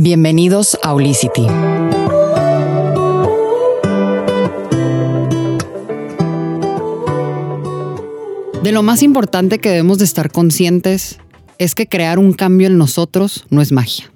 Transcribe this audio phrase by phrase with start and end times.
[0.00, 1.42] Bienvenidos a Olicity.
[8.62, 11.18] De lo más importante que debemos de estar conscientes
[11.58, 14.08] es que crear un cambio en nosotros no es magia.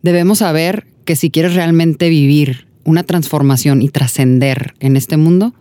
[0.00, 5.52] Debemos saber que si quieres realmente vivir una transformación y trascender en este mundo,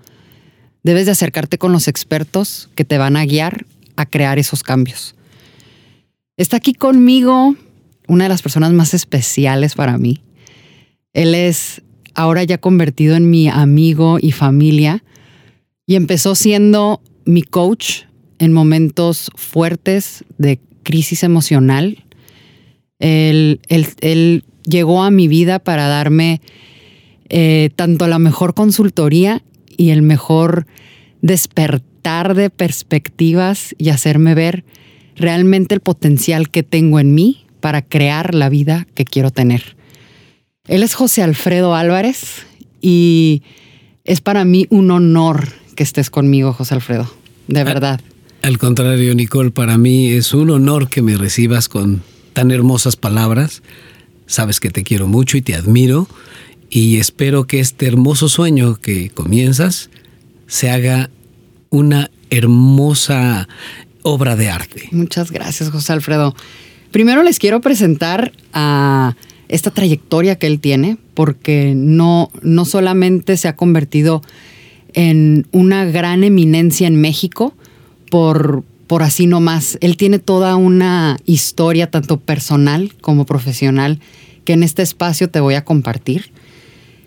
[0.84, 3.66] debes de acercarte con los expertos que te van a guiar
[3.98, 5.14] a crear esos cambios.
[6.38, 7.58] Está aquí conmigo
[8.10, 10.22] una de las personas más especiales para mí.
[11.14, 11.82] Él es
[12.16, 15.04] ahora ya convertido en mi amigo y familia
[15.86, 18.02] y empezó siendo mi coach
[18.40, 22.04] en momentos fuertes de crisis emocional.
[23.00, 26.42] Él, llegó a mi vida para darme
[27.30, 29.42] eh, tanto la mejor consultoría
[29.78, 30.68] y el mejor
[31.22, 34.66] despertar de perspectivas y hacerme ver
[35.16, 39.76] realmente el potencial que tengo en mí para crear la vida que quiero tener.
[40.68, 42.46] Él es José Alfredo Álvarez
[42.82, 43.44] y
[44.04, 47.12] es para mí un honor que estés conmigo, José Alfredo,
[47.48, 48.02] de verdad.
[48.42, 53.64] Al, contrario, Nicole, para mí es un honor que me recibas con tan hermosas palabras.
[54.26, 56.08] Sabes que te quiero mucho y te admiro
[56.70, 59.90] y espero que este hermoso sueño que comienzas
[60.48, 61.10] se haga
[61.70, 63.48] una hermosa
[64.04, 64.90] obra de arte.
[64.92, 66.36] Muchas gracias, José Alfredo.
[66.92, 69.16] Primero les quiero presentar a
[69.48, 74.22] esta trayectoria que él tiene, porque no, no solamente se ha convertido
[74.94, 77.54] en una gran eminencia en México
[78.10, 79.78] por, por así nomás.
[79.82, 84.00] Él tiene toda una historia, tanto personal como profesional,
[84.44, 86.32] que en este espacio te voy a compartir.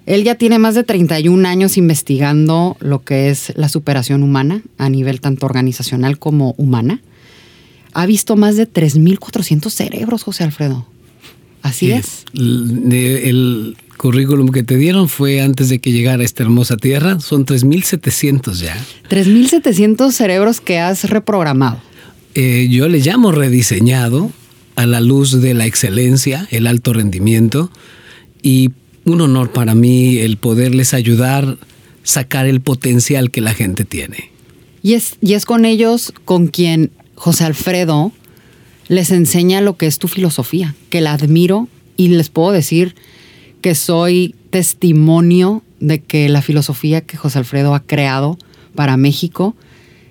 [0.06, 4.89] Él ya tiene más de 31 años investigando lo que es la superación humana a
[4.89, 7.00] nivel tanto organizacional como humana
[7.93, 10.87] ha visto más de 3.400 cerebros, José Alfredo.
[11.62, 12.25] Así es.
[12.35, 17.20] El, currículum que te dieron fue antes de que llegara a esta hermosa tierra.
[17.20, 18.77] Son 3.700 ya.
[19.09, 21.81] 3.700 cerebros que has reprogramado.
[22.35, 24.33] Eh, yo le llamo rediseñado
[24.75, 27.70] a la luz de la excelencia, el alto rendimiento
[28.42, 28.70] y
[29.05, 31.58] un honor para mí el poderles ayudar
[32.02, 34.31] sacar el potencial que la gente tiene.
[34.83, 36.91] Y es, y es con ellos con quien
[37.22, 38.10] José Alfredo
[38.88, 42.96] les enseña lo que es tu filosofía, que la admiro y les puedo decir
[43.60, 48.38] que soy testimonio de que la filosofía que José Alfredo ha creado
[48.74, 49.55] para México,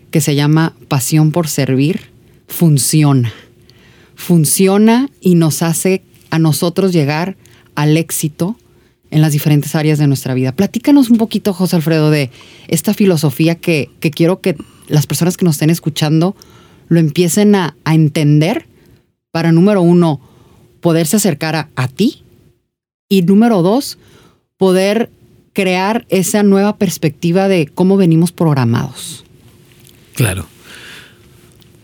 [0.10, 2.12] que se llama Pasión por Servir,
[2.48, 3.34] funciona.
[4.16, 7.36] Funciona y nos hace a nosotros llegar
[7.76, 8.56] al éxito
[9.10, 10.54] en las diferentes áreas de nuestra vida.
[10.54, 12.32] Platícanos un poquito, José Alfredo, de
[12.70, 14.56] esta filosofía que, quiero que
[14.88, 16.38] las personas que nos estén escuchando
[16.92, 18.68] lo empiecen a, entender
[19.32, 20.20] para, número uno,
[20.82, 22.24] poderse acercar a, ti
[23.08, 23.98] y, número dos,
[24.58, 25.10] poder
[25.54, 29.24] crear esa nueva perspectiva de cómo venimos programados.
[30.16, 30.48] Claro.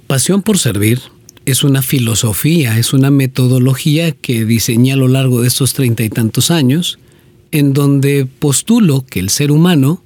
[0.07, 1.00] Pasión por servir
[1.45, 6.09] es una filosofía, es una metodología que diseñé a lo largo de estos treinta y
[6.09, 7.00] tantos años,
[7.51, 10.03] en donde postulo que el ser humano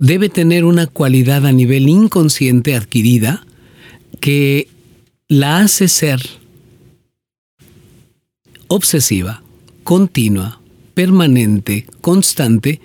[0.00, 3.46] debe tener una cualidad a nivel inconsciente adquirida
[4.20, 4.68] que
[5.28, 6.20] la hace ser
[8.68, 9.42] obsesiva,
[9.82, 10.60] continua,
[10.94, 12.80] permanente, constante,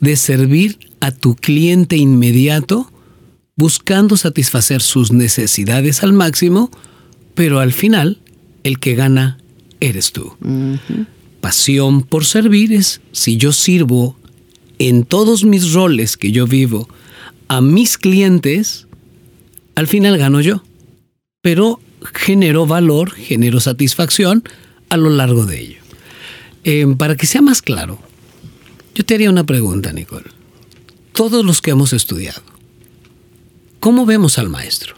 [0.00, 2.90] de servir a tu cliente inmediato,
[3.56, 6.70] buscando satisfacer sus necesidades al máximo,
[7.34, 8.18] pero al final
[8.64, 9.38] el que gana
[9.80, 10.34] eres tú.
[11.40, 14.16] Pasión por servir es si yo sirvo
[14.78, 16.88] en todos mis roles que yo vivo
[17.48, 18.86] a mis clientes,
[19.74, 20.62] al final gano yo
[21.42, 21.80] pero
[22.14, 24.44] generó valor, generó satisfacción
[24.88, 25.80] a lo largo de ello.
[26.64, 27.98] Eh, para que sea más claro,
[28.94, 30.26] yo te haría una pregunta, Nicole.
[31.12, 32.42] Todos los que hemos estudiado,
[33.78, 34.94] ¿cómo vemos al maestro?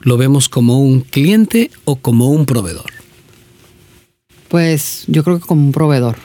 [0.00, 2.92] ¿Lo vemos como un cliente o como un proveedor?
[4.48, 6.16] Pues yo creo que como un proveedor.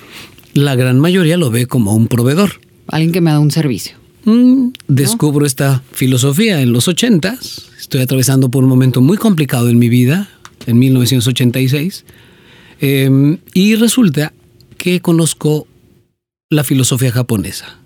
[0.54, 2.60] La gran mayoría lo ve como un proveedor.
[2.88, 3.96] Alguien que me da un servicio.
[4.26, 9.80] Mm, descubro esta filosofía en los ochentas Estoy atravesando por un momento muy complicado en
[9.80, 10.30] mi vida,
[10.68, 12.06] en 1986,
[12.82, 14.32] em, y resulta
[14.78, 15.66] que conozco
[16.52, 17.80] la filosofía japonesa.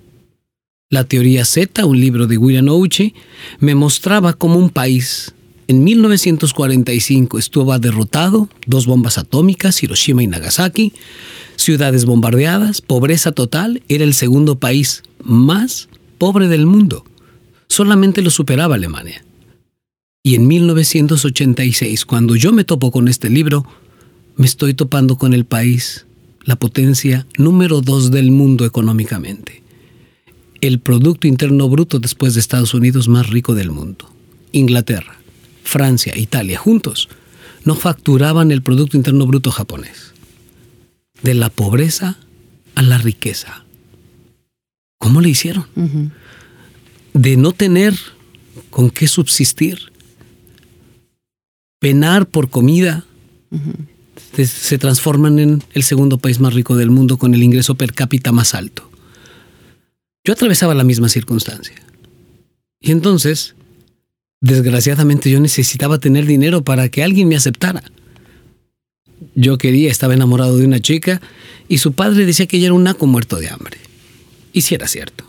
[0.89, 3.13] La teoría Z, un libro de William Ouchi,
[3.61, 5.33] me mostraba cómo un país
[5.69, 10.91] en 1945 estuvo derrotado, dos bombas atómicas, Hiroshima y Nagasaki,
[11.56, 17.06] ciudades bombardeadas, pobreza total, era el segundo país más pobre del mundo.
[17.69, 19.23] Solamente lo superaba Alemania.
[20.25, 23.65] Y en 1986, cuando yo me topo con este libro,
[24.37, 26.05] me estoy topando con el país,
[26.45, 29.63] la potencia número dos del mundo económicamente.
[30.61, 34.09] El Producto Interno Bruto después de Estados Unidos más rico del mundo.
[34.53, 35.19] Inglaterra,
[35.61, 37.09] Francia, Italia, juntos,
[37.65, 40.13] no facturaban el Producto Interno Bruto japonés.
[41.21, 42.17] De la pobreza
[42.75, 43.65] a la riqueza.
[44.99, 45.65] ¿Cómo le hicieron?
[47.13, 47.93] De no tener
[48.69, 49.91] con qué subsistir,
[51.83, 53.03] penar por comida,
[54.38, 58.31] se transforman en el segundo país más rico del mundo con el ingreso per cápita
[58.31, 58.89] más alto.
[60.24, 61.75] Yo atravesaba la misma circunstancia.
[62.80, 63.56] Y entonces,
[64.39, 67.83] desgraciadamente yo necesitaba tener dinero para que alguien me aceptara.
[69.35, 71.21] Yo quería, estaba enamorado de una chica
[71.68, 73.77] y su padre decía que ella era un naco muerto de hambre.
[74.53, 75.25] Y si era cierto.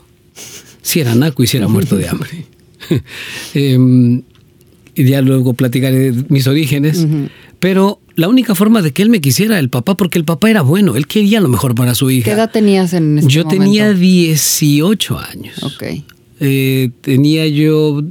[0.81, 2.45] Si era naco y si era muerto de hambre.
[3.53, 4.23] Em,
[4.95, 7.05] y ya luego platicaré mis orígenes.
[7.59, 10.61] Pero la única forma de que él me quisiera, el papá, porque el papá era
[10.61, 12.25] bueno, él quería lo mejor para su hija.
[12.25, 15.63] ¿Qué edad tenías en ese Yo tenía 18 años.
[15.63, 15.83] Ok.
[16.39, 18.01] Eh, tenía yo,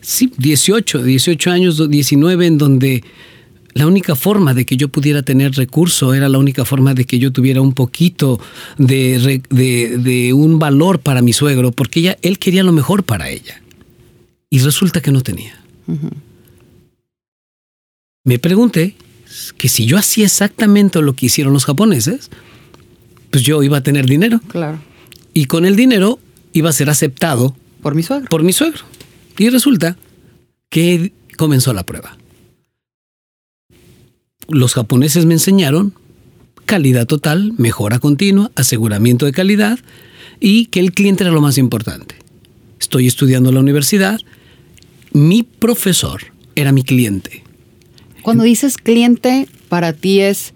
[0.00, 3.02] sí, 18, 18 años, 19, en donde
[3.74, 7.18] la única forma de que yo pudiera tener recurso era la única forma de que
[7.18, 8.38] yo tuviera un poquito
[8.76, 13.62] de, de, un valor para mi suegro, porque ella, él quería lo mejor para ella.
[14.50, 15.61] Y resulta que no tenía.
[18.24, 18.94] Me pregunté
[19.58, 22.30] que si yo hacía exactamente lo que hicieron los japoneses,
[23.30, 24.40] pues yo iba a tener dinero.
[24.48, 24.78] Claro.
[25.34, 26.18] Y con el dinero
[26.52, 27.56] iba a ser aceptado.
[27.82, 28.28] Por mi suegro.
[28.28, 28.84] Por mi suegro.
[29.38, 29.96] Y resulta
[30.68, 32.16] que comenzó la prueba
[34.52, 35.94] los japoneses me enseñaron
[36.66, 39.78] calidad total, mejora continua, aseguramiento de calidad
[40.40, 42.14] y que el cliente era lo más importante.
[42.80, 44.20] Estoy estudiando en la universidad,
[45.12, 47.42] mi profesor era mi cliente.
[48.22, 50.54] Cuando dices cliente, para ti es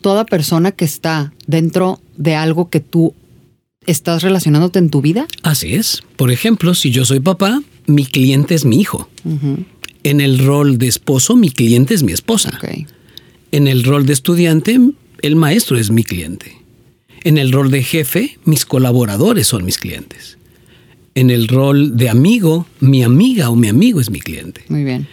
[0.00, 3.14] toda persona que está dentro de algo que tú
[3.86, 5.26] estás relacionándote en tu vida.
[5.42, 6.02] Así es.
[6.16, 9.08] Por ejemplo, si yo soy papá, mi cliente es mi hijo.
[10.02, 12.58] En el rol de esposo, mi cliente es mi esposa.
[13.52, 14.78] En el rol de estudiante,
[15.22, 16.56] el maestro es mi cliente.
[17.22, 20.36] En el rol de jefe, mis colaboradores son mis clientes.
[21.14, 24.64] En el rol de amigo, mi amiga o mi amigo es mi cliente.
[24.68, 25.06] Muy bien.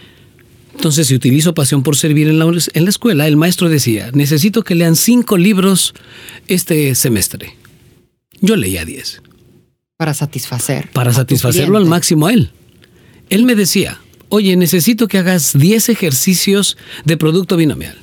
[0.74, 4.64] Entonces, si utilizo pasión por servir en la, en la escuela, el maestro decía, necesito
[4.64, 5.94] que lean cinco libros
[6.48, 7.54] este semestre.
[8.40, 9.22] Yo leía diez.
[9.96, 10.90] Para satisfacer.
[10.92, 12.50] Para satisfacerlo al máximo a él.
[13.30, 17.96] Él me decía, oye, necesito que hagas diez ejercicios de producto binomial.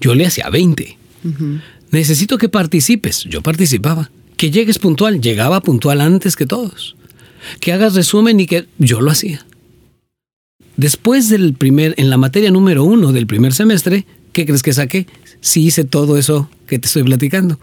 [0.00, 0.98] Yo le hacía 20.
[1.90, 3.24] Necesito que participes.
[3.24, 4.10] Yo participaba.
[4.36, 5.20] Que llegues puntual.
[5.20, 6.96] Llegaba puntual antes que todos.
[7.60, 9.44] Que hagas resumen y que yo lo hacía.
[10.76, 15.06] Después del primer, en la materia número uno del primer semestre, ¿qué crees que saqué?
[15.40, 17.58] Sí hice todo eso que te estoy platicando.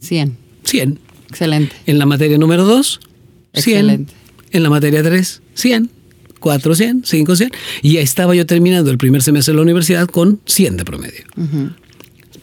[0.00, 0.36] 100.
[0.64, 0.98] 100.
[1.28, 1.74] Excelente.
[1.86, 3.00] En la materia número dos,
[3.54, 3.76] 100.
[3.78, 4.12] Excelente.
[4.52, 5.90] En la materia tres, 100.
[6.38, 10.76] 400, 500, y ya estaba yo terminando el primer semestre de la universidad con 100
[10.76, 11.24] de promedio.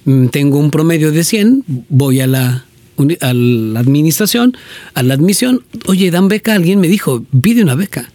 [0.05, 2.65] Mm, tengo un promedio de 100, voy a la,
[3.21, 4.55] a la administración,
[4.93, 8.09] a la admisión, oye, dan beca, alguien me dijo, pide una beca.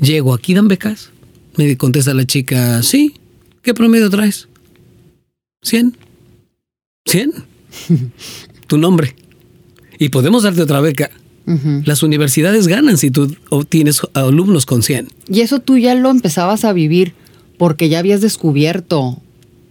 [0.00, 1.10] Llego aquí, dan becas.
[1.56, 3.14] Me contesta la chica, sí,
[3.62, 4.48] ¿qué promedio traes?
[5.62, 5.96] 100.
[7.06, 7.32] 100.
[8.66, 9.16] tu nombre.
[9.98, 11.10] Y podemos darte otra beca.
[11.86, 15.08] Las universidades ganan si tú obtienes alumnos con 100.
[15.28, 17.14] ¿Y eso tú ya lo empezabas a vivir
[17.56, 19.22] porque ya habías descubierto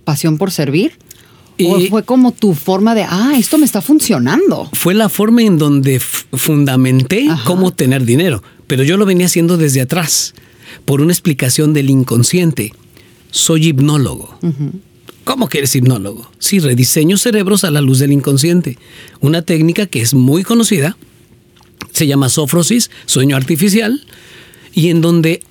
[0.04, 0.94] pasión por servir?
[1.66, 4.70] ¿O fue como tu forma de, ah, esto me está funcionando?
[4.74, 9.82] Fue la forma en donde fundamenté cómo tener dinero, pero yo lo venía haciendo desde
[9.82, 10.34] atrás,
[10.86, 12.74] por una explicación del inconsciente.
[13.32, 14.38] Soy hipnólogo.
[15.24, 16.32] ¿Cómo que eres hipnólogo?
[16.40, 18.78] Sí, rediseño cerebros a la luz del inconsciente,
[19.20, 20.96] una técnica que es muy conocida
[21.98, 24.06] se llama sofrosis, sueño artificial,
[24.74, 25.42] y en donde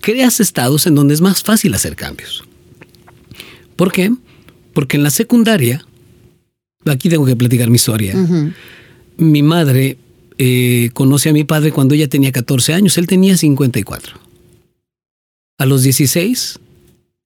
[0.00, 2.44] creas estados en donde es más fácil hacer cambios.
[3.76, 4.12] ¿Por qué?
[4.74, 5.84] Porque en la secundaria,
[6.84, 8.14] aquí tengo que platicar mi historia,
[9.16, 9.96] mi madre
[10.36, 14.16] eh, conoce a mi padre cuando ella tenía 14 años, él tenía 54.
[15.56, 16.58] A los 16,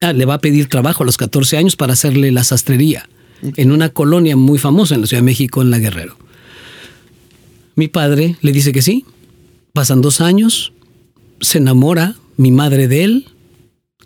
[0.02, 3.08] ah, le va a pedir trabajo a los 14 años para hacerle la sastrería
[3.56, 6.16] en una colonia muy famosa en la Ciudad de México, en La Guerrero.
[7.76, 9.04] Mi padre le dice que sí.
[9.72, 10.72] Pasan dos años,
[11.40, 13.26] se enamora mi madre de él,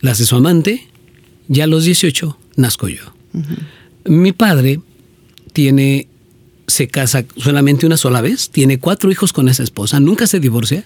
[0.01, 0.89] la hace su amante,
[1.49, 3.15] ya a los 18 nazco yo.
[4.05, 4.81] Mi padre
[5.53, 6.09] tiene,
[6.67, 10.85] se casa solamente una sola vez, tiene cuatro hijos con esa esposa, nunca se divorcia,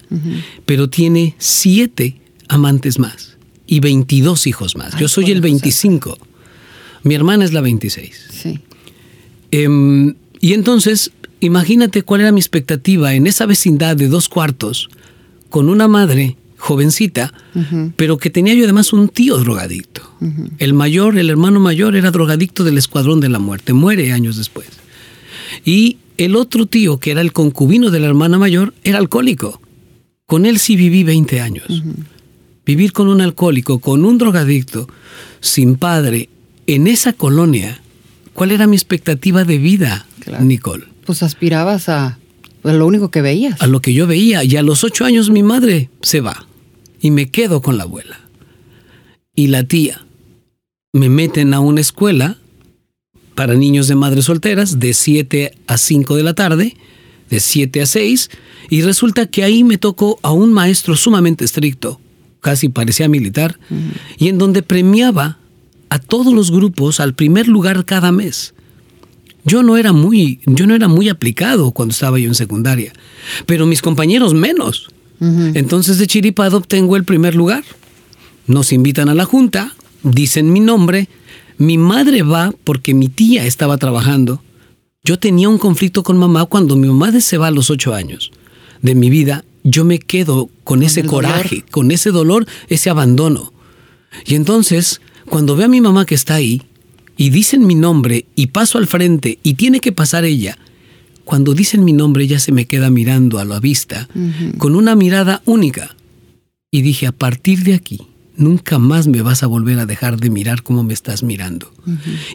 [0.65, 3.37] pero tiene siete amantes más
[3.67, 4.97] y 22 hijos más.
[4.99, 6.19] yo soy el 25.
[7.03, 8.27] Mi hermana es la 26.
[8.31, 8.61] Sí.
[9.51, 14.89] Em, y entonces, imagínate cuál era mi expectativa en esa vecindad de dos cuartos,
[15.51, 16.37] con una madre
[16.67, 17.33] jovencita,
[17.95, 20.03] pero que tenía yo además un tío drogadicto.
[20.59, 24.67] El mayor, el hermano mayor, era drogadicto del Escuadrón de la Muerte, muere años después.
[25.65, 29.61] Y el otro tío, que era el concubino de la hermana mayor, era alcohólico.
[30.27, 31.85] Con él sí viví 20 años.
[32.67, 34.89] Vivir con un alcohólico, con un drogadicto,
[35.41, 36.29] sin padre,
[36.67, 37.81] en esa colonia,
[38.35, 40.07] ¿cuál era mi expectativa de vida,
[40.41, 40.85] Nicole?
[41.05, 42.19] Pues aspirabas a,
[42.65, 43.63] a lo único que veías.
[43.63, 44.43] A lo que yo veía.
[44.43, 46.45] Y a los ocho años mi madre se va
[47.07, 48.19] y me quedo con la abuela.
[49.37, 50.05] Y la tía
[50.93, 52.37] me meten a una escuela
[53.37, 56.77] para niños de madres solteras de 7 a 5 de la tarde,
[57.31, 58.31] de 7 a 6,
[58.71, 62.01] y resulta que ahí me tocó a un maestro sumamente estricto,
[62.41, 63.61] casi parecía militar,
[64.19, 65.39] y en donde premiaba
[65.91, 68.53] a todos los grupos al primer lugar cada mes.
[69.45, 72.93] Yo no era muy, yo no era muy aplicado cuando estaba yo en secundaria,
[73.47, 74.89] pero mis compañeros menos.
[75.21, 77.65] Entonces de Chiripado obtengo el primer lugar.
[78.47, 81.09] Nos invitan a la junta, dicen mi nombre,
[81.59, 84.43] mi madre va porque mi tía estaba trabajando.
[85.05, 88.33] Yo tenía un conflicto con mamá cuando mi mamá se va a los ocho años
[88.83, 89.45] de mi vida.
[89.63, 93.53] Yo me quedo con, ese coraje, con ese dolor, ese abandono.
[94.27, 96.63] Y entonces, cuando veo a mi mamá que está ahí
[97.17, 100.59] y dicen mi nombre y paso al frente y tiene que pasar ella,
[101.27, 104.09] cuando dicen mi nombre ella se me queda mirando a la vista
[104.59, 105.97] con una mirada única.
[106.71, 108.01] Y dije, a partir de aquí,
[108.37, 111.73] nunca más me vas a volver a dejar de mirar como me estás mirando.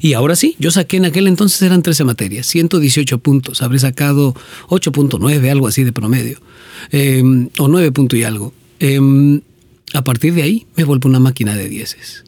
[0.02, 4.36] Y ahora sí, yo saqué en aquel entonces eran 13 materias, 118 puntos, habré sacado
[4.68, 6.40] 8.9, algo así de promedio,
[6.92, 8.54] em, o 9 puntos y algo.
[8.80, 9.40] Em,
[9.94, 12.26] a partir de ahí me vuelvo una máquina de dieces.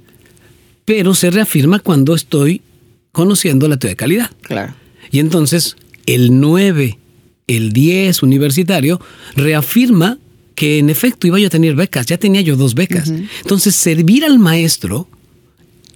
[0.85, 2.61] Pero se reafirma cuando estoy
[3.11, 4.31] conociendo la teoría de calidad.
[4.41, 4.75] Claro.
[5.11, 6.97] Y entonces el 9,
[7.47, 8.99] el 10 universitario
[9.35, 10.17] reafirma
[10.55, 13.11] que en efecto iba yo a tener becas, ya tenía yo dos becas.
[13.41, 15.07] Entonces, servir al maestro,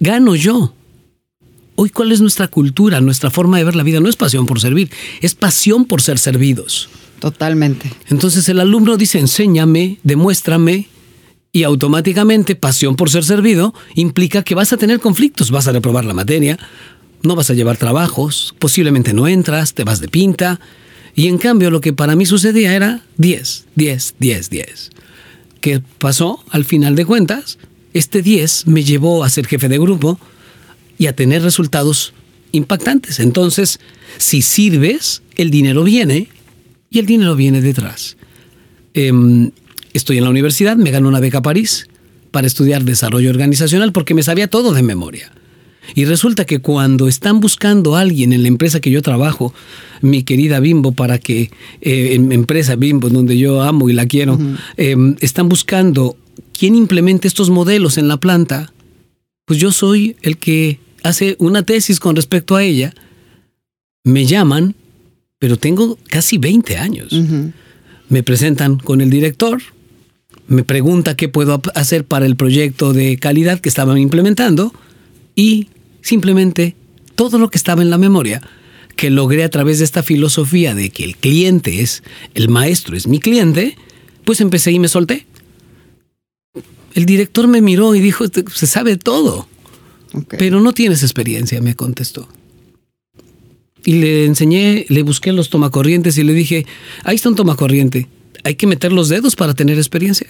[0.00, 0.74] gano yo.
[1.76, 4.00] Hoy, ¿cuál es nuestra cultura, nuestra forma de ver la vida?
[4.00, 6.88] No es pasión por servir, es pasión por ser servidos.
[7.20, 7.92] Totalmente.
[8.08, 10.88] Entonces el alumno dice, enséñame, demuéstrame,
[11.52, 16.04] y automáticamente pasión por ser servido implica que vas a tener conflictos, vas a reprobar
[16.04, 16.58] la materia,
[17.22, 20.60] no vas a llevar trabajos, posiblemente no entras, te vas de pinta.
[21.14, 24.90] Y en cambio lo que para mí sucedía era 10, 10, 10, 10.
[25.60, 26.44] ¿Qué pasó?
[26.50, 27.58] Al final de cuentas,
[27.92, 30.18] este 10 me llevó a ser jefe de grupo
[30.98, 32.12] y a tener resultados
[32.52, 33.18] impactantes.
[33.20, 33.80] Entonces,
[34.18, 36.28] si sirves, el dinero viene
[36.90, 38.16] y el dinero viene detrás.
[38.94, 39.50] Em,
[39.92, 41.88] estoy en la universidad, me gano una beca a París
[42.30, 45.32] para estudiar desarrollo organizacional porque me sabía todo de memoria.
[45.94, 49.54] Y resulta que cuando están buscando a alguien en la empresa que yo trabajo,
[50.00, 54.38] mi querida Bimbo, para que, eh, en empresa Bimbo, donde yo amo y la quiero,
[54.76, 56.16] em, están buscando
[56.56, 58.72] quién implemente estos modelos en la planta,
[59.44, 62.94] pues yo soy el que hace una tesis con respecto a ella.
[64.04, 64.74] Me llaman,
[65.38, 67.14] pero tengo casi 20 años.
[68.08, 69.60] Me presentan con el director,
[70.46, 74.72] me pregunta qué puedo hacer para el proyecto de calidad que estaban implementando
[75.34, 75.68] y
[76.02, 76.76] Simplemente
[77.14, 78.42] todo lo que estaba en la memoria,
[78.98, 82.02] que logré a través de esta filosofía de que el cliente es,
[82.34, 83.76] el maestro es mi cliente,
[84.24, 85.26] pues empecé y me solté.
[86.94, 89.48] El director me miró y dijo, se sabe todo,
[90.30, 92.28] pero no tienes experiencia, me contestó.
[93.84, 96.66] Y le enseñé, le busqué los tomacorrientes y le dije,
[97.04, 98.08] ahí está un tomacorriente,
[98.42, 100.28] hay que meter los dedos para tener experiencia.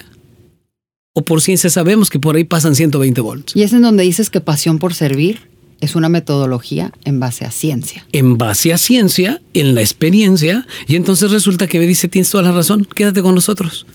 [1.15, 3.57] O por ciencia sabemos que por ahí pasan 120 volts.
[3.57, 5.49] Y es en donde dices que pasión por servir
[5.81, 8.07] es una metodología en base a ciencia.
[8.13, 12.43] En base a ciencia, en la experiencia, y entonces resulta que me dice, tienes toda
[12.43, 13.87] la razón, quédate con nosotros.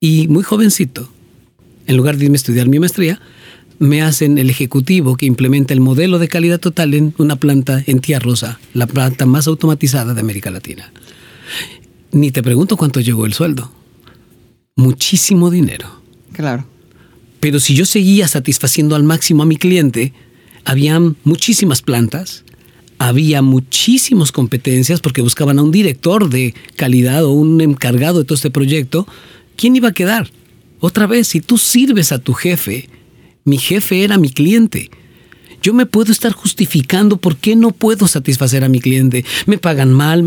[0.00, 1.08] Y muy jovencito,
[1.86, 3.20] en lugar de irme a estudiar mi maestría,
[3.78, 8.00] me hacen el ejecutivo que implementa el modelo de calidad total en una planta en
[8.00, 10.92] Tía Rosa, la planta más automatizada de América Latina.
[12.12, 13.72] Ni te pregunto cuánto llegó el sueldo.
[14.76, 16.02] Muchísimo dinero.
[16.32, 16.66] Claro.
[17.40, 20.12] Pero si yo seguía satisfaciendo al máximo a mi cliente,
[20.64, 22.44] había muchísimas plantas,
[22.98, 28.34] había muchísimas competencias porque buscaban a un director de calidad o un encargado de todo
[28.34, 29.06] este proyecto.
[29.56, 30.30] ¿Quién iba a quedar?
[30.80, 32.88] Otra vez, si tú sirves a tu jefe,
[33.44, 34.90] mi jefe era mi cliente.
[35.62, 39.24] Yo me puedo estar justificando por qué no puedo satisfacer a mi cliente.
[39.46, 40.22] Me pagan mal,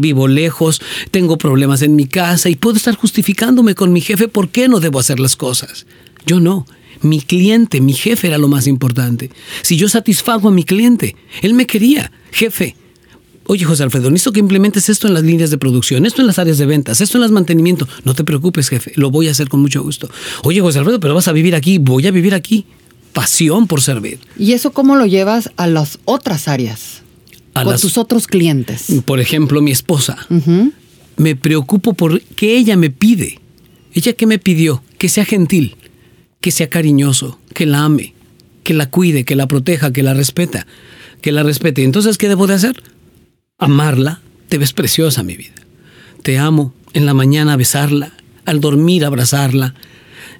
[0.00, 4.50] vivo lejos, tengo problemas en mi casa y puedo estar justificándome con mi jefe por
[4.50, 5.86] qué no debo hacer las cosas.
[6.26, 6.66] Yo no.
[7.02, 9.30] Mi cliente, mi jefe era lo más importante.
[9.62, 12.76] Si yo satisfago a mi cliente, él me quería, jefe.
[13.46, 16.38] Oye, José Alfredo, necesito que implementes esto en las líneas de producción, esto en las
[16.38, 17.86] áreas de ventas, esto en las mantenimiento.
[18.04, 20.08] No te preocupes, jefe, lo voy a hacer con mucho gusto.
[20.44, 22.64] Oye, José Alfredo, pero vas a vivir aquí, voy a vivir aquí.
[23.12, 24.18] Pasión por servir.
[24.36, 27.02] ¿Y eso cómo lo llevas a las otras áreas?
[27.54, 28.86] A con tus otros clientes.
[29.04, 30.26] Por ejemplo, mi esposa.
[31.16, 33.40] Me preocupo por qué ella me pide.
[33.92, 34.82] ¿Ella qué me pidió?
[34.98, 35.76] Que sea gentil,
[36.44, 38.12] que sea cariñoso, que la ame,
[38.64, 40.66] que la cuide, que la proteja, que la respeta,
[41.22, 41.84] que la respete.
[41.84, 42.82] Entonces, ¿qué debo de hacer?
[43.56, 44.20] Amarla.
[44.50, 45.54] Te ves preciosa, mi vida.
[46.22, 46.74] Te amo.
[46.92, 48.12] En la mañana besarla,
[48.44, 49.74] al dormir abrazarla,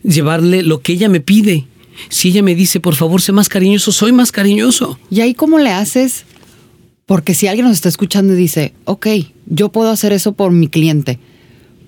[0.03, 1.65] llevarle lo que ella me pide.
[2.11, 4.99] Si ella me dice, por favor, sé más cariñoso, soy más cariñoso.
[5.09, 6.27] ¿Y ahí cómo le haces?
[7.07, 9.07] Porque si alguien nos está escuchando y dice, ok,
[9.47, 11.19] yo puedo hacer eso por mi cliente,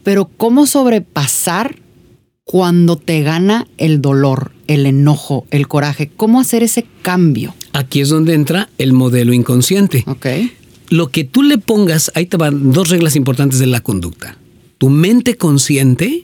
[0.05, 1.77] pero ¿cómo sobrepasar
[2.47, 6.13] cuando te gana el dolor, el enojo, el coraje?
[6.17, 7.55] ¿Cómo hacer ese cambio?
[7.73, 10.05] Aquí es donde entra el modelo inconsciente.
[10.07, 10.27] Ok.
[10.89, 14.39] Lo que tú le pongas, ahí te van dos reglas importantes de la conducta.
[14.79, 16.23] Tu mente consciente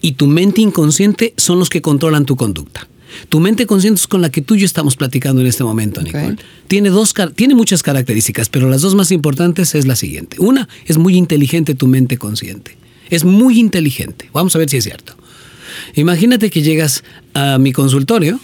[0.00, 2.88] y tu mente inconsciente son los que controlan tu conducta.
[3.28, 6.02] Tu mente consciente es con la que tú y yo estamos platicando en este momento,
[6.02, 6.36] Nicole.
[6.66, 10.36] Tiene, dos, tiene muchas características, pero las dos más importantes es la siguiente.
[10.40, 12.76] Una, es muy inteligente tu mente consciente.
[13.08, 14.28] Es muy inteligente.
[14.32, 15.14] Vamos a ver si es cierto.
[15.94, 17.04] Imagínate que llegas
[17.34, 18.40] a mi consultorio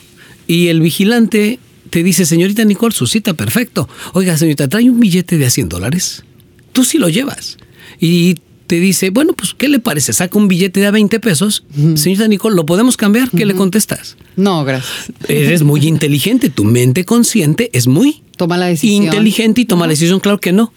[0.47, 1.59] y el vigilante
[1.91, 3.89] te dice, señorita Nicole, su cita, perfecto.
[4.13, 6.25] Oiga, señorita, trae un billete de a 100 dólares.
[6.73, 7.59] Tú sí lo llevas.
[8.01, 8.37] Y
[8.69, 10.13] te dice, bueno, pues, ¿qué le parece?
[10.13, 11.65] Saca un billete de a 20 pesos.
[11.97, 13.29] Señorita Nicole, ¿lo podemos cambiar?
[13.31, 14.17] ¿Qué le contestas?
[14.37, 15.11] No, gracias.
[15.27, 16.51] Eres muy inteligente.
[16.51, 19.05] Tu mente consciente es muy toma la decisión.
[19.05, 20.21] inteligente y toma la decisión.
[20.21, 20.73] Claro que no.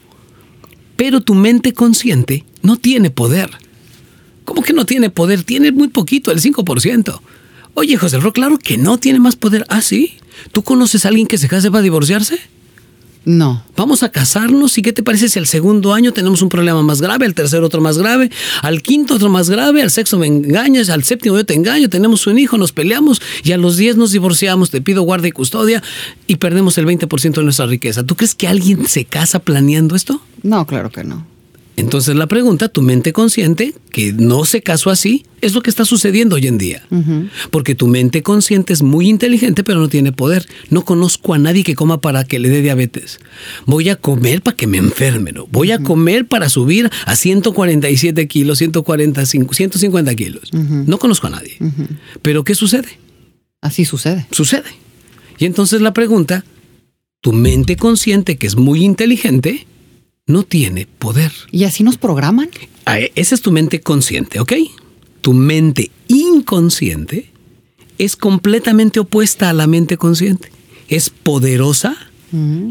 [0.96, 3.52] Pero tu mente consciente no tiene poder.
[4.46, 5.44] ¿Cómo que no tiene poder?
[5.44, 7.20] Tiene muy poquito, el 5%.
[7.76, 9.66] Oye, José Ro, claro que no tiene más poder.
[9.70, 10.14] Ah, sí.
[10.52, 12.40] ¿Tú conoces a alguien que se case para divorciarse?
[13.26, 13.64] No.
[13.78, 17.02] Vamos a casarnos y ¿qué te parece si al segundo año tenemos un problema más
[17.02, 18.30] grave, al tercero otro más grave,
[18.62, 22.28] al quinto otro más grave, al sexto me engañas, al séptimo yo te engaño, tenemos
[22.28, 25.82] un hijo, nos peleamos y a los diez nos divorciamos, te pido guarda y custodia
[26.28, 28.04] y perdemos el 20% de nuestra riqueza.
[28.04, 30.22] ¿Tú crees que alguien se casa planeando esto?
[30.42, 31.26] No, claro que no.
[31.76, 35.86] Entonces la pregunta, tu mente consciente, que no se casó así, es lo que está
[35.86, 36.84] sucediendo hoy en día.
[37.50, 40.46] Porque tu mente consciente es muy inteligente, pero no tiene poder.
[40.70, 43.20] No conozco a nadie que coma para que le dé diabetes.
[43.66, 45.48] Voy a comer para que me enferme, ¿no?
[45.48, 50.50] Voy a comer para subir a 147 kilos, 145, 150 kilos.
[50.54, 51.58] No conozco a nadie.
[52.22, 53.00] Pero ¿qué sucede?
[53.62, 54.28] Así sucede.
[54.32, 54.70] Sucede.
[55.40, 56.46] Y entonces la pregunta,
[57.22, 59.66] tu mente consciente, que es muy inteligente,
[60.26, 61.32] no tiene poder.
[61.52, 62.50] ¿Y así nos programan?
[62.86, 64.54] Ah, esa es tu mente consciente, ¿ok?
[65.22, 67.30] Tu mente inconsciente
[67.98, 70.50] es completamente opuesta a la mente consciente.
[70.88, 71.96] Es poderosa,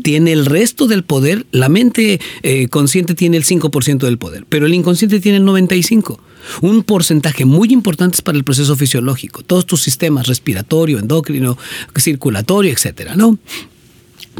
[0.02, 1.46] tiene el resto del poder.
[1.52, 6.18] La mente eh, consciente tiene el 5% del poder, pero el inconsciente tiene el 95%.
[6.60, 11.56] Un porcentaje muy importante es para el proceso fisiológico, todos tus sistemas respiratorio, endocrino,
[11.96, 13.38] circulatorio, etcétera, ¿no?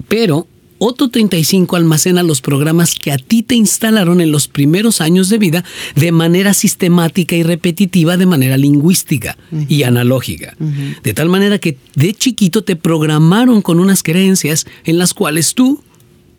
[0.09, 0.49] Pero
[0.85, 5.39] otro 35 almacena los programas que a ti te instalaron en los primeros años de
[5.39, 5.65] vida
[5.95, 9.37] de manera sistemática y repetitiva, de manera lingüística
[9.69, 10.57] y analógica.
[11.05, 15.81] De tal manera que de chiquito te programaron con unas creencias en las cuales tú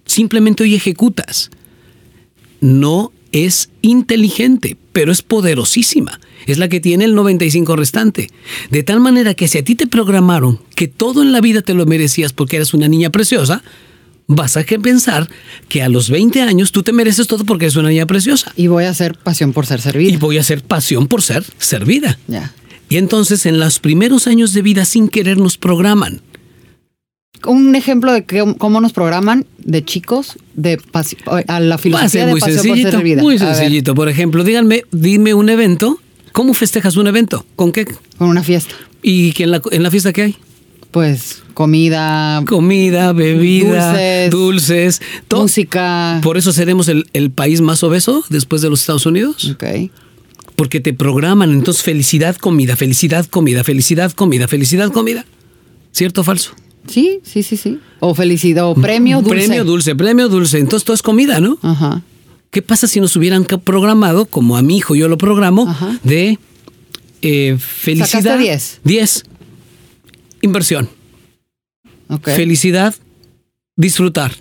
[0.06, 1.49] simplemente hoy ejecutas.
[2.60, 6.19] No es inteligente, pero es poderosísima.
[6.47, 8.29] Es la que tiene el 95 restante.
[8.69, 11.73] De tal manera que si a ti te programaron que todo en la vida te
[11.73, 13.63] lo merecías porque eres una niña preciosa,
[14.27, 15.27] vas a que pensar
[15.69, 18.51] que a los 20 años tú te mereces todo porque eres una niña preciosa.
[18.55, 20.13] Y voy a hacer pasión por ser servida.
[20.13, 22.17] Y voy a hacer pasión por ser servida.
[22.27, 22.53] Ya.
[22.89, 26.21] Y entonces en los primeros años de vida sin querer nos programan.
[27.45, 28.25] Un ejemplo de
[28.57, 30.79] cómo nos programan de chicos de
[31.47, 33.21] a la filosofía de muy pasión por ser servida.
[33.21, 33.95] Muy sencillito.
[33.95, 35.99] Por ejemplo, díganme, dime un evento.
[36.31, 37.45] ¿Cómo festejas un evento?
[37.55, 37.86] ¿Con qué?
[38.17, 38.73] Con una fiesta.
[39.01, 40.38] ¿Y en la, en la fiesta qué hay?
[40.93, 42.43] Pues comida.
[42.47, 45.01] Comida, bebida, dulces,
[45.32, 46.19] música.
[46.21, 49.49] Por eso seremos el, país más obeso después de los Estados Unidos.
[49.56, 49.91] Ok.
[50.56, 51.51] Porque te programan.
[51.51, 55.25] Entonces, felicidad, comida, felicidad, comida, felicidad, comida, felicidad, comida.
[55.91, 56.51] ¿Cierto o falso?
[56.88, 57.79] Sí, sí, sí, sí.
[57.99, 59.47] O felicidad, o premio dulce.
[59.47, 60.60] Premio dulce, premio dulce.
[60.60, 61.58] Entonces, todo es comida, ¿no?
[61.63, 62.03] Ajá.
[62.51, 66.38] ¿Qué pasa si nos hubieran programado, como a mi hijo yo lo programo, de
[67.23, 68.38] eh, felicidad?
[68.38, 68.82] 10.
[68.84, 69.23] 10
[70.43, 70.89] inversión.
[72.21, 72.93] Felicidad,
[73.75, 74.34] disfrutar.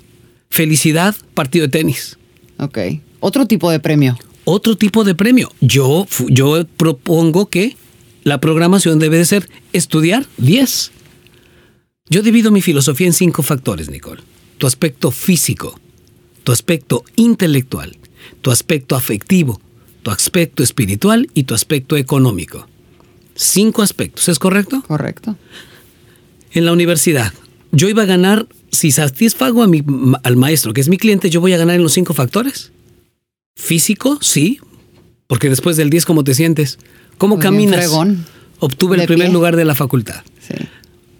[0.50, 2.18] Felicidad, partido de tenis.
[2.58, 2.78] Ok.
[3.20, 4.18] Otro tipo de premio.
[4.44, 5.50] Otro tipo de premio.
[5.60, 7.76] Yo, yo propongo que
[8.24, 10.92] la programación debe de ser estudiar 10.
[12.10, 14.22] Yo divido mi filosofía en cinco factores, Nicole.
[14.58, 15.80] Tu aspecto físico,
[16.44, 17.96] tu aspecto intelectual,
[18.42, 19.60] tu aspecto afectivo,
[20.02, 22.68] tu aspecto espiritual y tu aspecto económico.
[23.34, 24.82] Cinco aspectos, ¿es correcto?
[24.86, 25.36] Correcto.
[26.54, 27.32] En la universidad,
[27.70, 29.82] yo iba a ganar, si satisfago a mi,
[30.22, 32.72] al maestro, que es mi cliente, yo voy a ganar en los cinco factores.
[33.56, 34.58] Físico, sí,
[35.26, 36.78] porque después del 10, ¿cómo te sientes?
[37.18, 37.90] ¿Cómo Pues caminas?
[38.58, 39.32] Obtuve el primer pie.
[39.32, 40.22] lugar de la facultad.
[40.46, 40.54] Sí.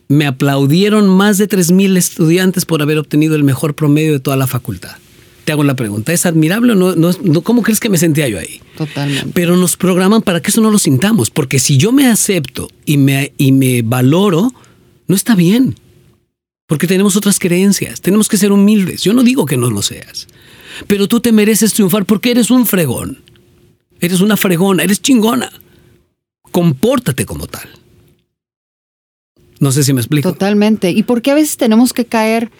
[0.08, 4.46] Me aplaudieron más de 3.000 estudiantes por haber obtenido el mejor promedio de toda la
[4.46, 4.96] facultad.
[5.44, 6.94] Te hago la pregunta, ¿es admirable o no?
[6.94, 8.60] no, no- ¿Cómo crees que me sentía yo ahí?
[8.76, 9.30] Totalmente.
[9.34, 12.96] Pero nos programan para que eso no lo sintamos, porque si yo me acepto y
[12.98, 14.52] me, y me valoro,
[15.06, 15.76] no está bien.
[16.66, 19.02] Porque tenemos otras creencias, tenemos que ser humildes.
[19.02, 20.26] Yo no digo que no lo seas,
[20.86, 23.18] pero tú te mereces triunfar porque eres un fregón.
[24.00, 25.52] Eres una fregona, eres chingona.
[26.50, 27.68] Compórtate como tal.
[29.60, 30.32] No sé si me explico.
[30.32, 30.90] Totalmente.
[30.90, 32.50] ¿Y por qué a veces tenemos que caer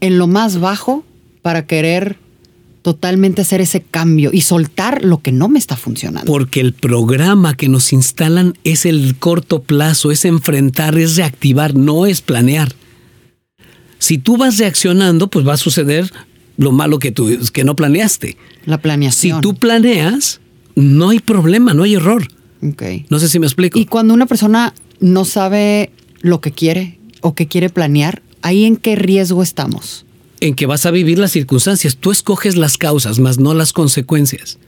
[0.00, 1.02] en lo más bajo
[1.40, 2.18] para querer
[2.82, 6.30] totalmente hacer ese cambio y soltar lo que no me está funcionando?
[6.30, 12.06] Porque el programa que nos instalan es el corto plazo, es enfrentar, es reactivar, no
[12.06, 12.72] es planear.
[13.98, 16.12] Si tú vas reaccionando, pues va a suceder
[16.56, 18.36] lo malo que tú que no planeaste.
[18.66, 19.40] La Si planeación.
[19.40, 20.40] tú planeas,
[20.74, 22.26] no hay problema, no hay error.
[22.62, 22.82] Ok.
[23.08, 23.78] No sé si me explico.
[23.78, 25.90] Y cuando una persona no sabe
[26.20, 30.04] lo que quiere o que quiere planear, ¿ahí en qué riesgo estamos?
[30.42, 31.96] En que vas a vivir las circunstancias.
[31.96, 34.58] Tú escoges las causas, más no las consecuencias.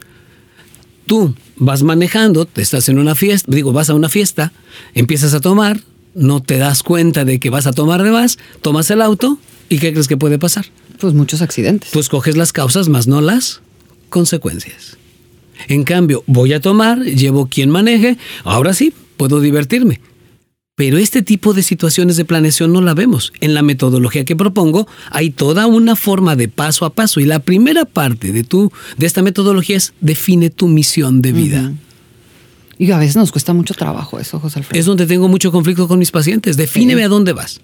[1.05, 4.53] Tú vas manejando, te estás en una fiesta, digo, vas a una fiesta,
[4.93, 5.81] empiezas a tomar,
[6.13, 9.79] no te das cuenta de que vas a tomar de más, tomas el auto y
[9.79, 10.65] ¿qué crees que puede pasar?
[10.97, 11.91] Pues muchos accidentes.
[11.91, 13.59] Tú escoges las causas, más no las
[14.07, 14.97] consecuencias.
[15.67, 19.99] En cambio, voy a tomar, llevo quien maneje, ahora sí, puedo divertirme.
[20.77, 23.31] Pero este tipo de situaciones de planeación no la vemos.
[23.39, 27.39] En la metodología que propongo hay toda una forma de paso a paso y la
[27.39, 31.73] primera parte de tu de esta metodología es define tu misión de vida.
[32.77, 34.77] Y a veces nos cuesta mucho trabajo eso, José Alfredo.
[34.77, 36.57] Es donde tengo mucho conflicto con mis pacientes.
[36.57, 37.61] Defíneme a dónde vas.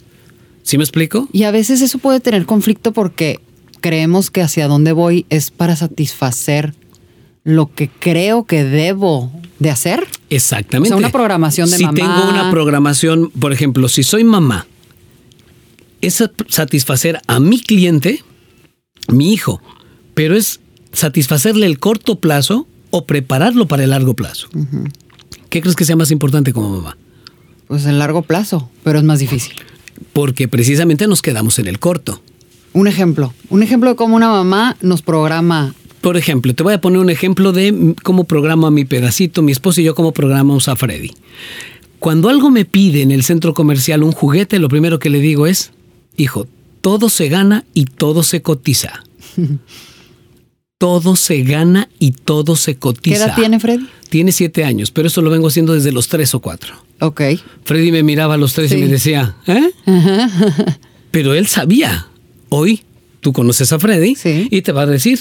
[0.63, 1.27] ¿Sí me explico?
[1.33, 3.41] Y a veces eso puede tener conflicto porque
[3.81, 6.75] creemos que hacia dónde voy es para satisfacer
[7.43, 10.07] lo que creo que debo de hacer.
[10.29, 10.89] Exactamente.
[10.93, 11.95] O sea, una programación de si mamá.
[11.95, 14.67] tengo una programación, por ejemplo, si soy mamá,
[16.01, 18.23] es sat- satisfacer a mi cliente,
[19.07, 19.61] mi hijo,
[20.13, 20.59] pero es
[20.93, 24.47] satisfacerle el corto plazo o prepararlo para el largo plazo.
[25.49, 26.97] ¿Qué crees que sea más importante como mamá?
[27.67, 29.53] Pues en largo plazo, pero es más difícil.
[30.13, 32.21] Porque precisamente nos quedamos en el corto.
[32.73, 35.73] Un ejemplo, un ejemplo de cómo una mamá nos programa.
[36.01, 39.81] Por ejemplo, te voy a poner un ejemplo de cómo programa mi pedacito, mi esposo
[39.81, 41.11] y yo cómo programamos a Freddy.
[41.99, 45.45] Cuando algo me pide en el centro comercial un juguete, lo primero que le digo
[45.45, 45.71] es,
[46.17, 46.47] hijo,
[46.81, 49.03] todo se gana y todo se cotiza.
[50.79, 53.25] todo se gana y todo se ¿Qué cotiza.
[53.25, 53.85] edad tiene Freddy?
[54.09, 56.73] Tiene siete años, pero eso lo vengo haciendo desde los tres o cuatro.
[56.99, 57.21] Ok.
[57.63, 59.69] Freddy me miraba a los tres y me decía, ¿eh?
[61.11, 62.07] Pero él sabía.
[62.49, 62.81] Hoy
[63.21, 64.47] tú conoces a Freddy Sí.
[64.49, 65.19] y te va a decir,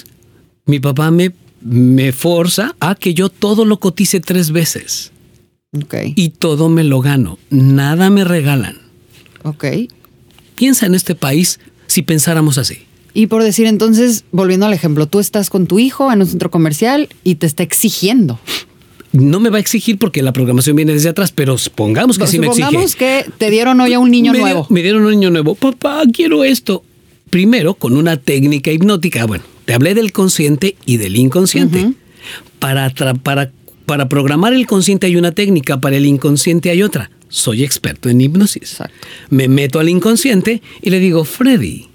[0.66, 5.12] mi papá me, me forza a que yo todo lo cotice tres veces
[5.76, 5.94] Ok.
[6.16, 7.38] y todo me lo gano.
[7.50, 8.78] Nada me regalan.
[9.42, 9.64] Ok.
[10.56, 12.78] Piensa en este país si pensáramos así.
[13.12, 16.50] Y por decir entonces, volviendo al ejemplo, tú estás con tu hijo en un centro
[16.50, 18.38] comercial y te está exigiendo.
[19.12, 22.38] No me va a exigir porque la programación viene desde atrás, pero supongamos que sí
[22.38, 22.66] me exige.
[22.66, 24.66] Supongamos que te dieron hoy a un niño me, nuevo.
[24.70, 25.56] Me dieron un niño nuevo.
[25.56, 26.84] Papá, quiero esto.
[27.28, 29.26] Primero, con una técnica hipnótica.
[29.26, 31.92] Bueno, te hablé del consciente y del inconsciente.
[32.58, 33.52] Para, para,
[33.86, 37.12] para programar el consciente hay una técnica, para el inconsciente hay otra.
[37.28, 38.64] Soy experto en hipnosis.
[38.64, 39.06] Exacto.
[39.28, 41.86] Me meto al inconsciente y le digo, Freddy,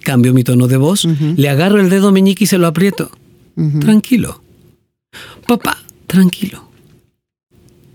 [0.00, 3.12] cambio mi tono de voz, le agarro el dedo meñique y se lo aprieto.
[3.78, 4.42] Tranquilo.
[5.46, 6.68] Papá, tranquilo.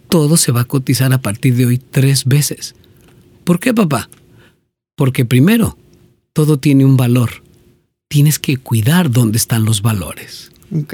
[0.08, 2.76] Todo se va a cotizar a partir de hoy tres veces.
[3.44, 4.10] ¿Por qué, papá?
[4.96, 5.78] Porque primero,
[6.32, 7.44] todo tiene un valor.
[8.08, 10.52] Tienes que cuidar dónde están los valores.
[10.76, 10.94] Ok.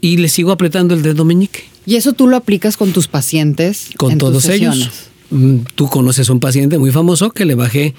[0.00, 1.64] Y le sigo apretando el dedo meñique.
[1.86, 3.88] Y eso tú lo aplicas con tus pacientes.
[3.96, 4.90] Con en tus todos ellos.
[5.30, 7.94] Mm, Tú conoces a un paciente muy famoso que le bajé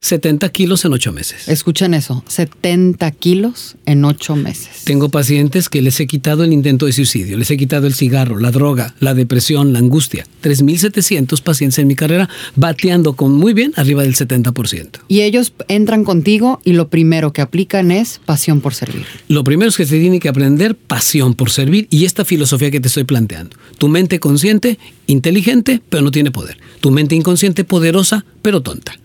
[0.00, 1.48] 70 kilos en ocho meses.
[1.48, 4.84] Escuchen eso, 70 kilos en ocho meses.
[4.84, 8.38] Tengo pacientes que les he quitado el intento de suicidio, les he quitado el cigarro,
[8.38, 10.26] la droga, la depresión, la angustia.
[10.42, 15.00] 3.700 pacientes en mi carrera bateando con muy bien arriba del 70%.
[15.08, 19.06] Y ellos entran contigo y lo primero que aplican es pasión por servir.
[19.28, 22.80] Lo primero es que se tiene que aprender pasión por servir y esta filosofía que
[22.80, 23.56] te estoy planteando.
[23.78, 26.58] Tu mente consciente, inteligente, pero no tiene poder.
[26.80, 28.98] Tu mente inconsciente, poderosa, pero tonta.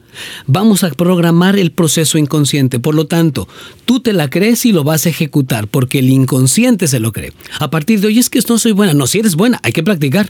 [0.48, 2.80] Vamos a programar el proceso inconsciente.
[2.80, 3.48] Por lo tanto,
[3.86, 7.34] tú te la crees y lo vas a ejecutar porque el inconsciente se lo cree.
[7.60, 8.94] A partir de hoy es que no soy buena.
[8.94, 10.30] No, si eres buena, hay que practicar.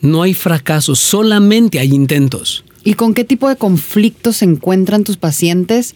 [0.00, 2.64] No hay fracasos, solamente hay intentos.
[2.84, 5.94] ¿Y con qué tipo de conflictos se encuentran tus pacientes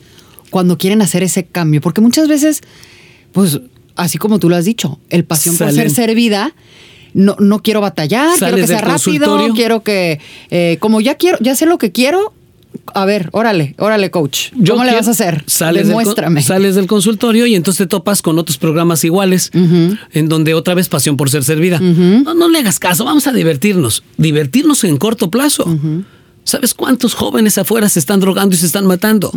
[0.51, 1.81] cuando quieren hacer ese cambio?
[1.81, 2.62] Porque muchas veces,
[3.33, 3.61] pues,
[3.94, 6.55] así como tú lo has dicho, el pasión por ser servida
[7.14, 10.20] no, no quiero batallar, quiero que sea rápido, quiero que,
[10.51, 12.33] eh, como ya quiero, ya sé lo que quiero,
[12.94, 14.50] a ver, órale, órale, coach.
[14.66, 15.44] ¿Cómo le vas a hacer?
[15.46, 16.37] Sales Demuéstrame.
[16.37, 20.74] Del, sales del consultorio y entonces te topas con otros programas iguales, en donde otra
[20.74, 21.80] vez pasión por ser servida.
[21.80, 24.02] no, no le hagas caso, vamos a divertirnos.
[24.16, 25.66] Divertirnos en corto plazo.
[26.44, 29.33] ¿Sabes cuántos jóvenes afuera se están drogando y se están matando?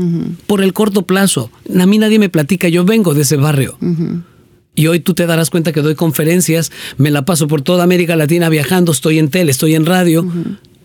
[0.47, 1.51] Por el corto plazo.
[1.79, 3.77] A mí nadie me platica, yo vengo de ese barrio.
[4.75, 8.15] Y hoy tú te darás cuenta que doy conferencias, me la paso por toda América
[8.15, 10.25] Latina viajando, estoy en tele, estoy en radio.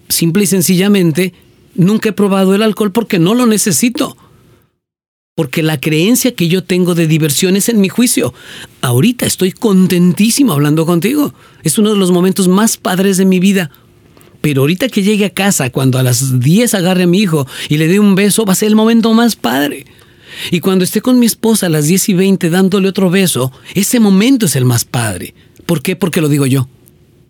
[0.08, 1.32] Simple y sencillamente
[1.78, 4.16] Nunca he probado el alcohol porque no lo necesito.
[5.36, 8.34] Porque la creencia que yo tengo de diversión es en mi juicio.
[8.80, 11.32] Ahorita estoy contentísimo hablando contigo.
[11.62, 13.70] Es uno de los momentos más padres de mi vida.
[14.40, 17.76] Pero ahorita que llegue a casa, cuando a las 10 agarre a mi hijo y
[17.76, 19.86] le dé un beso, va a ser el momento más padre.
[20.50, 24.00] Y cuando esté con mi esposa a las 10 y 20 dándole otro beso, ese
[24.00, 25.32] momento es el más padre.
[25.64, 25.94] ¿Por qué?
[25.94, 26.68] Porque lo digo yo.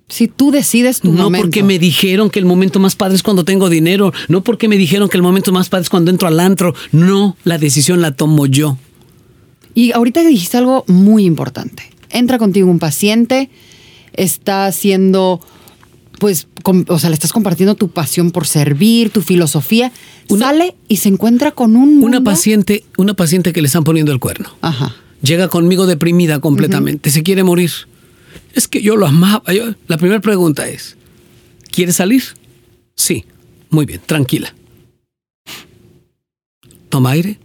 [0.09, 1.31] Si tú decides tu momento.
[1.31, 4.67] No porque me dijeron que el momento más padre es cuando tengo dinero, no porque
[4.67, 8.01] me dijeron que el momento más padre es cuando entro al antro, no, la decisión
[8.01, 8.79] la tomo yo.
[9.75, 11.91] Y ahorita dijiste algo muy importante.
[12.11, 13.51] Entra contigo un paciente,
[14.15, 15.41] está haciendo,
[16.19, 16.49] pues,
[16.89, 19.93] o sea, le estás compartiendo tu pasión por servir, tu filosofía,
[20.39, 24.21] sale y se encuentra con un una paciente, una paciente que le están poniendo el
[24.21, 24.49] cuerno.
[24.63, 24.97] Ajá.
[25.23, 27.71] Llega conmigo deprimida completamente, se quiere morir.
[28.55, 29.43] Es que yo lo amaba.
[29.87, 30.97] la primera pregunta es,
[31.71, 32.23] ¿quieres salir?
[32.95, 33.25] Sí.
[33.71, 34.55] Muy bien, tranquila.
[36.89, 37.39] Toma aire.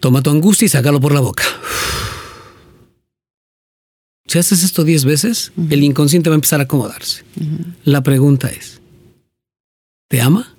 [0.00, 1.44] Toma tu angustia y sácalo por la boca.
[4.26, 7.24] Si haces esto diez veces, el inconsciente va a empezar a acomodarse.
[7.84, 8.80] La pregunta es,
[10.08, 10.54] ¿te ama?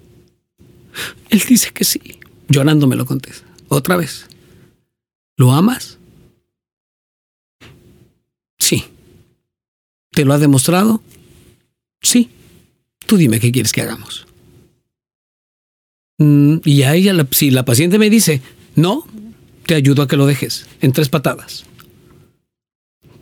[1.30, 2.19] Él dice que sí.
[2.47, 3.45] Llorando me lo contesta.
[3.67, 4.25] Otra vez.
[5.38, 5.99] ¿Lo amas?
[8.58, 8.86] Sí.
[10.19, 11.01] ¿Te lo ha demostrado?
[12.01, 12.29] Sí.
[13.05, 14.27] Tú dime qué quieres que hagamos.
[16.17, 18.41] Mm, y a ella, si la paciente me dice,
[18.75, 19.08] no,
[19.65, 21.63] te ayudo a que lo dejes en tres patadas.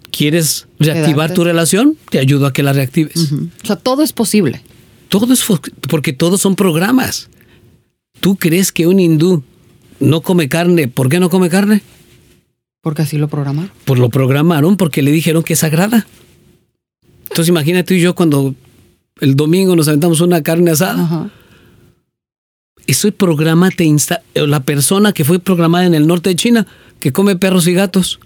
[0.10, 1.95] ¿Quieres reactivar tu relación?
[2.10, 3.31] Te ayudo a que la reactives.
[3.31, 4.63] O sea, todo es posible.
[5.07, 5.45] Todo es
[5.88, 7.29] porque todos son programas.
[8.21, 9.43] ¿Tú crees que un hindú
[9.99, 10.88] no come carne?
[10.88, 11.83] ¿Por qué no come carne?
[12.81, 13.71] Porque así lo programaron.
[13.86, 16.07] Pues lo programaron porque le dijeron que es sagrada.
[17.38, 18.56] Entonces imagínate tú y yo cuando
[19.21, 21.04] el domingo nos aventamos una carne asada.
[21.04, 21.30] Ajá.
[22.88, 26.65] Ese programa te insta la persona que fue programada en el norte de China,
[27.00, 28.19] que come perros y gatos.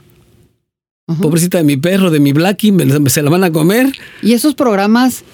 [1.22, 2.74] Pobrecita de mi perro, de mi Blackie,
[3.08, 3.92] se la van a comer.
[4.22, 5.26] Y esos programas,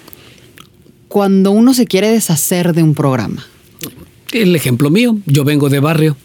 [1.06, 3.46] cuando uno se quiere deshacer de un programa.
[4.32, 6.16] El ejemplo mío, yo vengo de barrio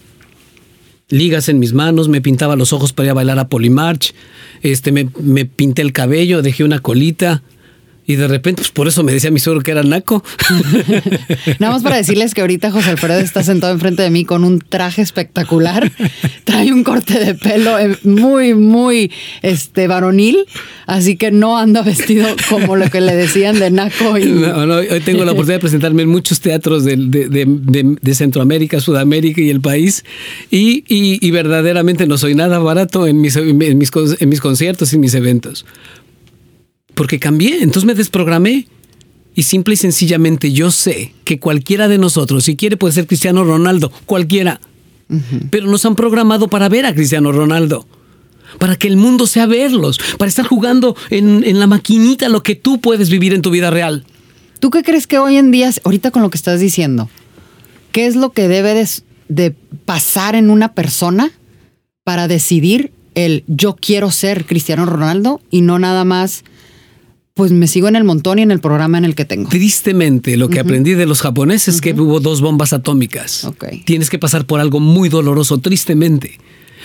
[1.09, 4.13] ligas en mis manos, me pintaba los ojos para ir a bailar a Polymarch,
[4.61, 7.43] este, me, me pinté el cabello, dejé una colita,
[8.05, 10.23] y de repente, pues por eso me decía mi suegro que era naco.
[11.59, 14.59] Nada más para decirles que ahorita José Alfredo está sentado enfrente de mí con un
[14.59, 15.89] traje espectacular.
[16.43, 19.11] Trae un corte de pelo eh, muy, muy
[19.41, 20.45] este, varonil.
[20.85, 24.17] Así que no anda vestido como lo que le decían de naco.
[24.17, 24.25] Y...
[24.25, 29.39] No, no, hoy tengo la oportunidad de presentarme en muchos teatros de, de, Centroamérica, Sudamérica
[29.39, 30.03] y el país.
[30.51, 34.97] Y, y, verdaderamente no soy nada barato en mis, en mis, en mis conciertos y
[34.97, 35.65] mis eventos
[36.95, 38.67] porque cambié, entonces me desprogramé.
[39.35, 43.43] Y simple y sencillamente yo sé que cualquiera de nosotros, si quiere puede ser Cristiano
[43.43, 44.61] Ronaldo, cualquiera.
[45.49, 47.87] Pero nos han programado para ver a Cristiano Ronaldo.
[48.59, 49.99] Para que el mundo sea verlos.
[50.19, 54.05] Para estar jugando en, la maquinita lo que tú puedes vivir en tu vida real.
[54.59, 57.09] ¿Tú qué crees que hoy en día, ahorita con lo que estás diciendo,
[57.91, 58.85] qué es lo que debe
[59.27, 61.31] de pasar en una persona
[62.03, 66.43] para decidir el yo quiero ser Cristiano Ronaldo y no nada más
[67.33, 69.49] pues me sigo en el montón y en el programa en el que tengo.
[69.49, 73.45] Tristemente, lo que aprendí de los japoneses es que hubo dos bombas atómicas.
[73.45, 73.65] Ok.
[73.85, 76.37] Tienes que pasar por algo muy doloroso, tristemente.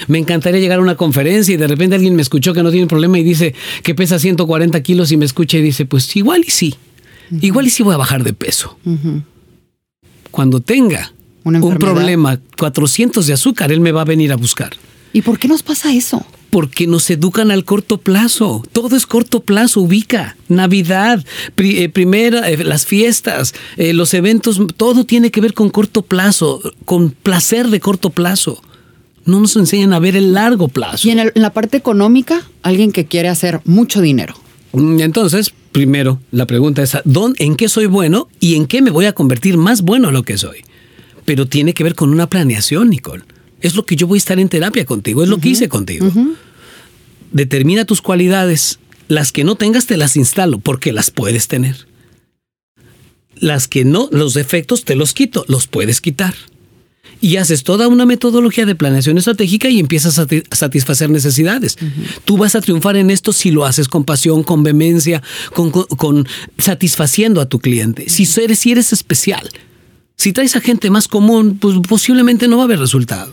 [0.07, 2.87] Me encantaría llegar a una conferencia y de repente alguien me escuchó que no tiene
[2.87, 6.51] problema y dice que pesa 140 kilos y me escucha y dice, pues igual y
[6.51, 6.75] sí,
[7.41, 8.79] igual y sí voy a bajar de peso.
[10.31, 11.13] Cuando tenga
[11.45, 14.71] un problema, 400 de azúcar, él me va a venir a buscar.
[15.13, 16.25] ¿Y por qué nos pasa eso?
[16.51, 18.63] Porque nos educan al corto plazo.
[18.73, 20.37] Todo es corto plazo, ubica.
[20.49, 25.69] Navidad, pri- eh, primera, eh, las fiestas, eh, los eventos, todo tiene que ver con
[25.71, 28.63] corto plazo, con placer de corto plazo.
[29.27, 31.07] No nos enseñan a ver el largo plazo.
[31.07, 34.35] Y en, el- en la parte económica, alguien que quiere hacer mucho dinero.
[34.73, 38.91] Mm, Entonces, primero, la pregunta es, ¿dón- ¿en qué soy bueno y en qué me
[38.91, 40.59] voy a convertir más bueno a lo que soy?
[41.27, 43.25] Pero tiene que ver con una planeación, Nicole.
[43.61, 46.11] Es lo que yo voy a estar en terapia contigo, es lo que hice contigo.
[47.33, 48.79] Determina tus cualidades.
[49.09, 51.87] Las que no tengas te las instalo porque las puedes tener.
[53.37, 56.35] Las que no, los defectos te los quito, los puedes quitar.
[57.21, 61.77] Y haces toda una metodología de planeación estratégica y empiezas a sati- a satisfacer necesidades.
[62.25, 65.87] Tú vas a triunfar en esto si lo haces con pasión, con vehemencia, con, con-
[65.87, 68.09] con satisfaciendo a tu cliente.
[68.09, 69.49] Si eres, si eres especial,
[70.19, 73.31] si traes a gente más común, pues posiblemente no va a haber resultado.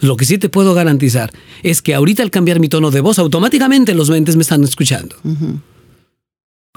[0.00, 3.18] Lo que sí te puedo garantizar es que ahorita al cambiar mi tono de voz,
[3.18, 5.16] automáticamente los mentes me están escuchando.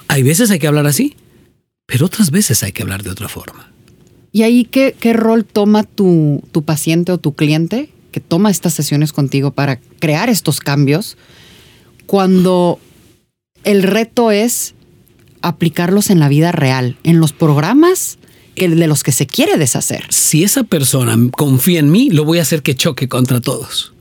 [0.07, 1.15] Hay veces hay que hablar así,
[1.85, 3.69] pero otras veces hay que hablar de otra forma.
[4.31, 8.73] ¿Y ahí qué, qué rol toma tu, tu paciente o tu cliente que toma estas
[8.73, 11.17] sesiones contigo para crear estos cambios
[12.05, 12.79] cuando
[13.63, 14.73] el reto es
[15.41, 18.17] aplicarlos en la vida real, en los programas
[18.55, 20.05] que, de los que se quiere deshacer?
[20.09, 23.93] Si esa persona confía en mí, lo voy a hacer que choque contra todos.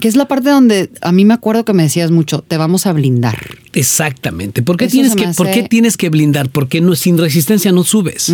[0.00, 2.86] Que es la parte donde a mí me acuerdo que me decías mucho, te vamos
[2.86, 3.58] a blindar.
[3.72, 4.62] Exactamente.
[4.62, 6.48] ¿Por qué, Eso tienes que, ¿por qué tienes que blindar?
[6.50, 8.32] Porque no, sin resistencia no subes.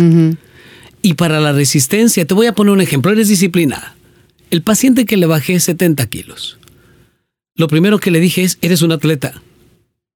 [1.01, 3.95] Y para la resistencia, te voy a poner un ejemplo, eres disciplinada.
[4.51, 6.57] El paciente que le bajé 70 kilos,
[7.55, 9.41] lo primero que le dije es, eres un atleta.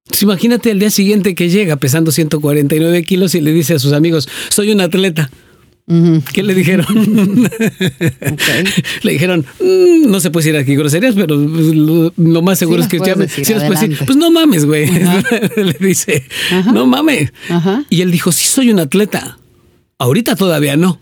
[0.06, 3.92] Entonces, imagínate el día siguiente que llega pesando 149 kilos y le dice a sus
[3.92, 5.30] amigos, soy un atleta.
[5.86, 6.86] ¿Qué le dijeron?
[9.02, 12.84] Le dijeron, "Mm, no se puede decir aquí groserías, pero lo, lo más seguro Sí
[12.84, 14.88] es que ya decir, sí decir, pues no mames, güey.
[15.56, 16.24] le dice,
[16.72, 17.32] no mames.
[17.90, 19.38] Y él dijo, sí soy un atleta.
[19.98, 20.98] Ahorita todavía no.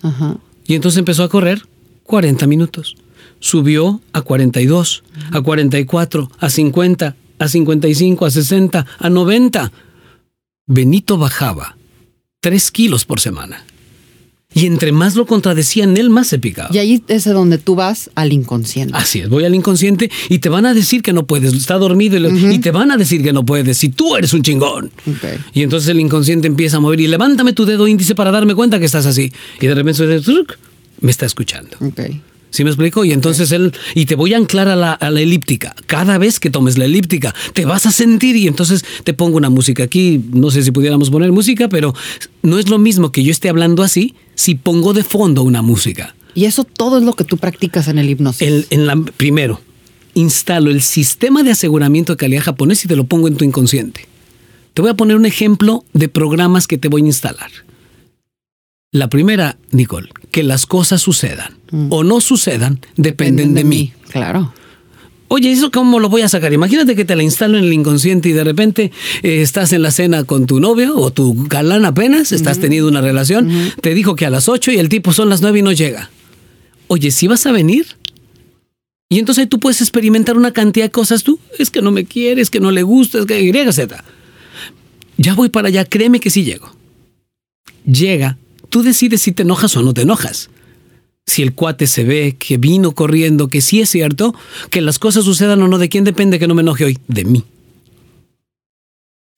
[0.67, 1.63] Y entonces empezó a correr
[2.03, 2.97] 40 minutos.
[3.39, 9.73] Subió a 42, a 44, a 50, a 55, a 60, a 90.
[10.67, 11.77] Benito bajaba
[12.41, 13.65] 3 kilos por semana.
[14.55, 16.69] Y entre más lo contradecían, él más se picaba.
[16.73, 18.97] Y ahí es de donde tú vas al inconsciente.
[18.97, 22.19] Así es, voy al inconsciente y te van a decir que no puedes, está dormido
[22.19, 24.91] y, te van a decir que no puedes, si tú eres un chingón.
[25.55, 28.79] Y entonces el inconsciente empieza a mover y levántame tu dedo índice para darme cuenta
[28.79, 29.33] que estás así.
[29.61, 30.03] Y de repente
[31.01, 31.77] me está escuchando.
[32.53, 33.05] ¿Sí me explico?
[33.05, 35.75] Y entonces él, y te voy a anclar a la, a la elíptica.
[35.87, 39.49] Cada vez que tomes la elíptica, te vas a sentir y entonces te pongo una
[39.51, 40.21] música aquí.
[40.33, 41.95] No sé si pudiéramos poner música, pero
[42.43, 46.15] no es lo mismo que yo esté hablando así si pongo de fondo una música.
[46.35, 48.47] Y eso todo es lo que tú practicas en el hipnosis.
[48.47, 49.61] El- en la, primero,
[50.15, 54.07] instalo el sistema de aseguramiento de calidad japonés y te lo pongo en tu inconsciente.
[54.75, 57.51] Te voy a poner un ejemplo de programas que te voy a instalar.
[58.93, 61.55] La primera, Nicole, que las cosas sucedan
[61.91, 63.93] o no sucedan dependen, de, mí.
[64.09, 64.53] Claro.
[65.29, 66.53] Oye, ¿eso cómo lo voy a sacar?
[66.53, 68.93] Imagínate que te la instalo en el inconsciente y de repente
[69.23, 73.01] eh, estás en la cena con tu novio o tu galán apenas, estás teniendo una
[73.01, 75.73] relación, te dijo que a las 8 y el tipo son las 9 y no
[75.73, 76.11] llega.
[76.89, 77.87] Oye, ¿sí vas a venir?
[79.09, 81.39] Y entonces tú puedes experimentar una cantidad de cosas tú.
[81.59, 84.05] Es que no me quiere, es que no le gusta, es que Y, Z.
[85.19, 86.75] Ya voy para allá, créeme que sí llego.
[87.85, 88.39] Llega,
[88.73, 90.51] tú decides si te enojas o no te enojas
[91.25, 94.35] si el cuate se ve que vino corriendo, que sí es cierto,
[94.71, 96.99] que las cosas sucedan o no, ¿de quién depende que no me enoje hoy?
[97.07, 97.45] De mí.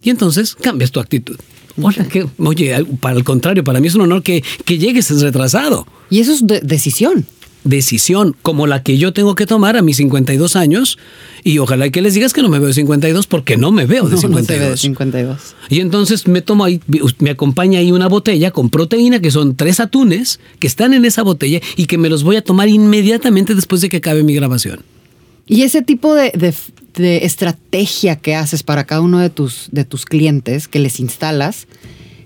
[0.03, 1.37] Y entonces cambias tu actitud.
[1.81, 5.87] Hola, que, oye, para el contrario, para mí es un honor que, que llegues retrasado.
[6.09, 7.27] Y eso es de- decisión.
[7.65, 10.99] Decisión como la que yo tengo que tomar a mis 52 años
[11.43, 14.05] y ojalá que les digas que no me veo de 52 porque no me veo
[14.09, 14.81] de No, no se ve de 52.
[14.81, 15.57] 52.
[15.71, 16.81] Y entonces me tomo ahí,
[17.21, 21.23] me acompaña ahí una botella con proteína, que son tres atunes que están en esa
[21.23, 24.81] botella y que me los voy a tomar inmediatamente después de que acabe mi grabación.
[25.47, 26.55] Y ese tipo de, de-
[26.95, 31.67] de estrategia que haces para cada uno de tus, de tus clientes, que les instalas,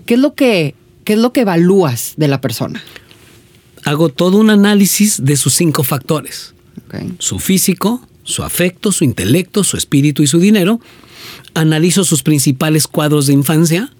[0.05, 0.74] ¿qué es lo que,
[1.05, 2.82] qué es lo que evalúas de la persona?
[3.85, 6.55] Hago todo un análisis de sus cinco factores.
[7.18, 10.81] Su físico, su afecto, su intelecto, su espíritu y su dinero.
[11.55, 13.93] Analizo sus principales cuadros de infancia.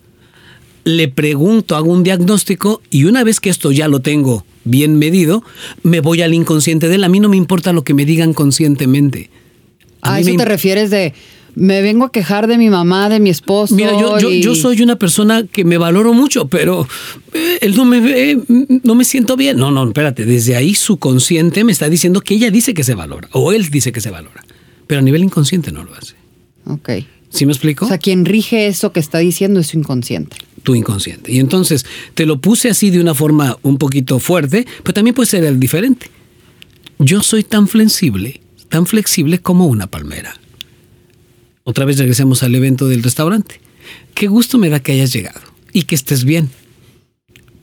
[0.85, 5.43] le pregunto, hago un diagnóstico y una vez que esto ya lo tengo bien medido,
[5.83, 7.05] me voy al inconsciente de él.
[7.05, 9.31] A mí no me importa lo que me digan conscientemente.
[10.01, 11.13] A, mí eso me te refieres de
[11.59, 13.75] me vengo a quejar de mi mamá, de mi esposo.
[13.75, 16.87] Mira, yo, yo, y- yo soy una persona que me valoro mucho, pero
[17.35, 19.57] eh, él no me ve, mm, no me siento bien.
[19.57, 22.95] No, no, espérate, desde ahí su consciente me está diciendo que ella dice que se
[22.95, 24.45] valora, o él dice que se valora,
[24.87, 26.15] pero a nivel inconsciente no lo hace.
[26.67, 26.91] Ok.
[27.31, 27.85] ¿Sí me explico?
[27.85, 30.37] O sea, quien rige eso que está diciendo es su inconsciente.
[30.63, 31.31] tu inconsciente.
[31.33, 31.85] Y entonces
[32.15, 35.59] te lo puse así de una forma un poquito fuerte, pero también puede ser el
[35.61, 36.11] diferente.
[36.99, 40.38] Yo soy tan flexible, tan flexible como una palmera.
[41.69, 43.61] Otra vez regresemos al evento del restaurante.
[44.15, 45.39] Qué gusto me da que hayas llegado
[45.71, 46.49] y que estés bien.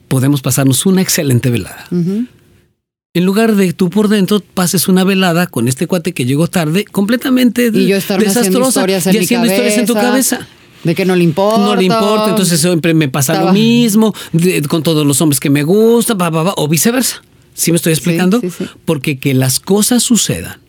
[0.10, 1.88] Podemos pasarnos una excelente velada.
[1.90, 6.86] En lugar de tú por dentro pases una velada con este cuate que llegó tarde,
[6.86, 10.48] completamente Y yo estar haciendo desastrosa historias en y haciendo historias en tu cabeza,
[10.84, 11.60] De que no le importa.
[11.66, 15.40] no le importa, entonces siempre me pasa Estaba- lo mismo de- con todos los hombres
[15.40, 17.24] que me gustan, pa, pa, pa, o viceversa.
[17.56, 18.40] ¿Sí me estoy explicando?
[18.40, 18.66] sí, sí.
[18.86, 20.60] Porque que las cosas sucedan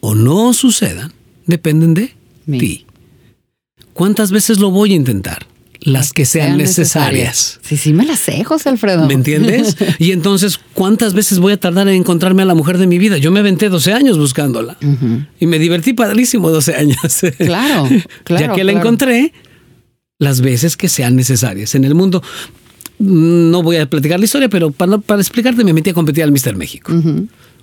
[0.00, 1.14] o no sucedan
[1.46, 2.14] dependen de.
[2.46, 2.86] Ti.
[3.92, 5.46] ¿Cuántas veces lo voy a intentar?
[5.80, 7.58] Las que sean necesarias.
[7.62, 9.06] Sí, sí, me las sé, José Alfredo.
[9.08, 9.76] ¿Me entiendes?
[9.98, 13.18] Y entonces, ¿cuántas veces voy a tardar en encontrarme a la mujer de mi vida?
[13.18, 14.76] Yo me aventé 12 años buscándola.
[15.40, 16.98] Y me divertí padrísimo 12 años.
[17.38, 17.88] Claro,
[18.24, 18.86] claro, Ya que la claro.
[18.86, 19.32] encontré,
[20.20, 22.22] las veces que sean necesarias en el mundo.
[23.00, 26.30] No voy a platicar la historia, pero para, para explicarte, me metí a competir al
[26.30, 26.92] Mister México.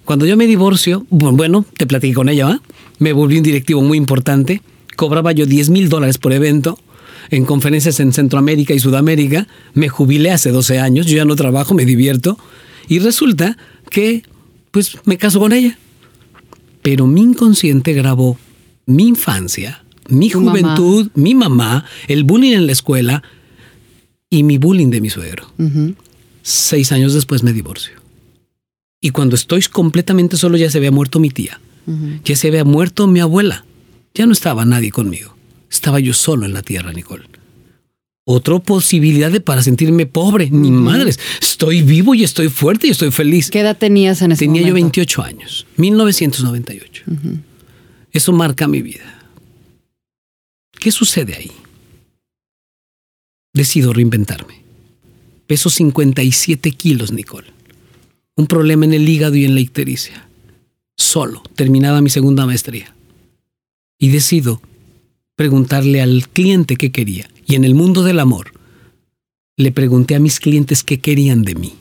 [0.09, 2.61] Cuando yo me divorcio, bu- bueno, te platiqué con ella, ¿va?
[2.97, 4.63] Me volví un directivo muy importante.
[4.95, 6.79] Cobraba yo 10 mil dólares por evento
[7.29, 9.47] en conferencias en Centroamérica y Sudamérica.
[9.75, 12.39] Me jubilé hace 12 años, yo ya no trabajo, me divierto.
[12.87, 13.55] Y resulta
[13.91, 14.23] que,
[14.71, 15.77] pues, me caso con ella.
[16.81, 18.35] Pero mi inconsciente grabó
[18.87, 20.51] mi infancia, mi Tu mamá.
[20.59, 23.21] juventud, mi mamá, el bullying en la escuela
[24.27, 25.53] y mi bullying de mi suegro.
[26.41, 27.98] Seis años después me divorcio.
[29.01, 31.59] Y cuando estoy completamente solo ya se había muerto mi tía.
[32.23, 33.65] Ya se había muerto mi abuela.
[34.13, 35.35] Ya no estaba nadie conmigo.
[35.71, 37.25] Estaba yo solo en la tierra, Nicole.
[38.25, 41.19] Otra posibilidad de para sentirme pobre, ni madres.
[41.41, 43.49] Estoy vivo y estoy fuerte y estoy feliz.
[43.49, 44.85] ¿Qué edad tenías en ese Tenía yo momento?
[44.85, 47.05] 28 años, 1998.
[48.11, 49.31] Eso marca mi vida.
[50.79, 51.51] ¿Qué sucede ahí?
[53.53, 54.61] Decido reinventarme.
[55.47, 57.47] Peso 57 kilos, Nicole.
[58.39, 60.25] Un problema en el hígado y en la ictericia.
[60.95, 62.95] Solo terminaba mi segunda maestría.
[63.97, 64.61] Y decido
[65.35, 67.29] preguntarle al cliente qué quería.
[67.45, 68.53] Y en el mundo del amor,
[69.57, 71.73] le pregunté a mis clientes qué querían de mí.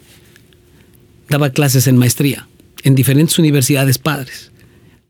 [1.29, 2.49] Daba clases en maestría
[2.83, 4.51] en diferentes universidades padres.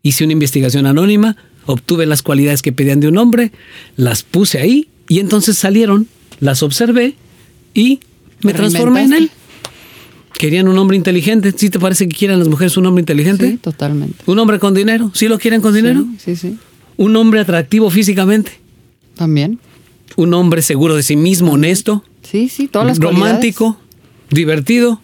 [0.03, 3.53] Hice una investigación anónima, obtuve las cualidades que pedían de un hombre,
[3.97, 6.09] las puse ahí y entonces salieron,
[6.41, 7.15] las observé
[7.73, 8.01] y
[8.43, 9.31] me transformé en él.
[10.37, 11.53] Querían un hombre inteligente.
[11.57, 13.51] ¿Sí te parece que quieran las mujeres un hombre inteligente?
[13.51, 14.17] Sí, totalmente.
[14.27, 15.11] ¿Un hombre con dinero?
[15.15, 16.05] ¿Sí lo quieren con dinero?
[16.19, 16.59] Sí, sí, sí.
[16.97, 18.53] ¿Un hombre atractivo físicamente?
[19.17, 19.59] También.
[20.17, 22.05] ¿Un hombre seguro de sí mismo, honesto?
[22.23, 23.79] Sí, sí, todas las romántico,
[24.31, 25.01] divertido.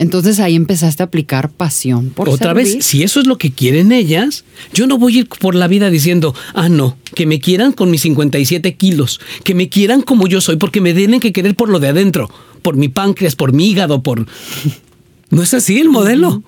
[0.00, 2.76] Entonces ahí empezaste a aplicar pasión por Otra servir.
[2.76, 5.66] vez, si eso es lo que quieren ellas, yo no voy a ir por la
[5.66, 10.28] vida diciendo, ah, no, que me quieran con mis 57 kilos, que me quieran como
[10.28, 12.30] yo soy, porque me tienen que querer por lo de adentro,
[12.62, 14.24] por mi páncreas, por mi hígado, por...
[15.30, 16.44] No es así el modelo.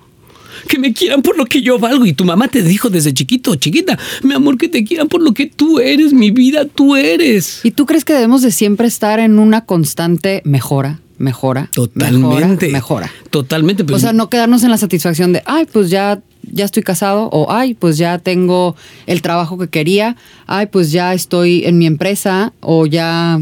[0.67, 2.05] Que me quieran por lo que yo valgo.
[2.05, 5.33] Y tu mamá te dijo desde chiquito, chiquita, mi amor, que te quieran por lo
[5.33, 7.59] que tú eres, mi vida, tú eres.
[7.63, 12.67] ¿Y tú crees que debemos de siempre estar en una constante mejora, mejora, Totalmente.
[12.67, 13.11] mejora, mejora?
[13.29, 13.83] Totalmente.
[13.83, 17.29] pues, o sea, no quedarnos en la satisfacción de, ay, pues ya, ya estoy casado,
[17.31, 18.75] o ay, pues ya tengo
[19.07, 20.17] el trabajo que quería,
[20.47, 23.39] ay, pues ya estoy en mi empresa, o ya.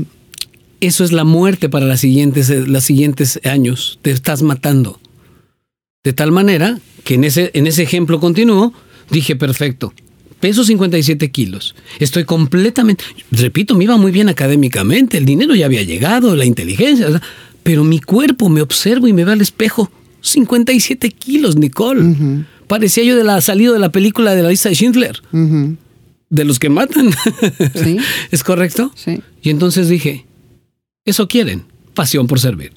[0.81, 3.99] eso es la muerte para las siguientes, eh, los siguientes años.
[4.01, 4.99] Te estás matando.
[6.03, 8.73] De tal manera que en ese, en ese ejemplo continuo,
[9.09, 9.93] dije, perfecto,
[10.39, 15.83] peso 57 kilos, estoy completamente, repito, me iba muy bien académicamente, el dinero ya había
[15.83, 17.21] llegado, la inteligencia, o sea,
[17.63, 19.91] pero mi cuerpo, me observo y me veo al espejo,
[20.21, 22.45] 57 kilos, Nicole.
[22.67, 26.59] Parecía yo de la salida de la película de la lista de Schindler, de los
[26.59, 27.09] que matan.
[27.75, 27.97] Sí.
[28.31, 28.91] ¿Es correcto?
[28.95, 29.21] sí.
[29.41, 30.25] Y entonces dije,
[31.05, 32.73] eso quieren, pasión por servir.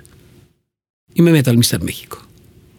[1.14, 2.18] Y me meto al Mister México.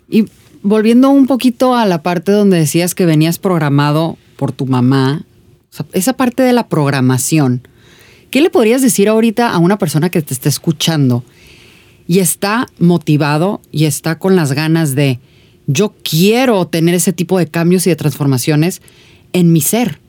[0.10, 0.26] Y
[0.62, 5.26] volviendo un poquito a la parte donde decías que venías programado por tu mamá,
[5.72, 7.68] o sea, esa parte de la programación,
[8.32, 11.24] ¿qué le podrías decir ahorita a una persona que te está escuchando
[12.08, 15.20] y está motivado y está con las ganas de,
[15.68, 18.82] yo quiero tener ese tipo de cambios y de transformaciones
[19.32, 19.99] en mi ser?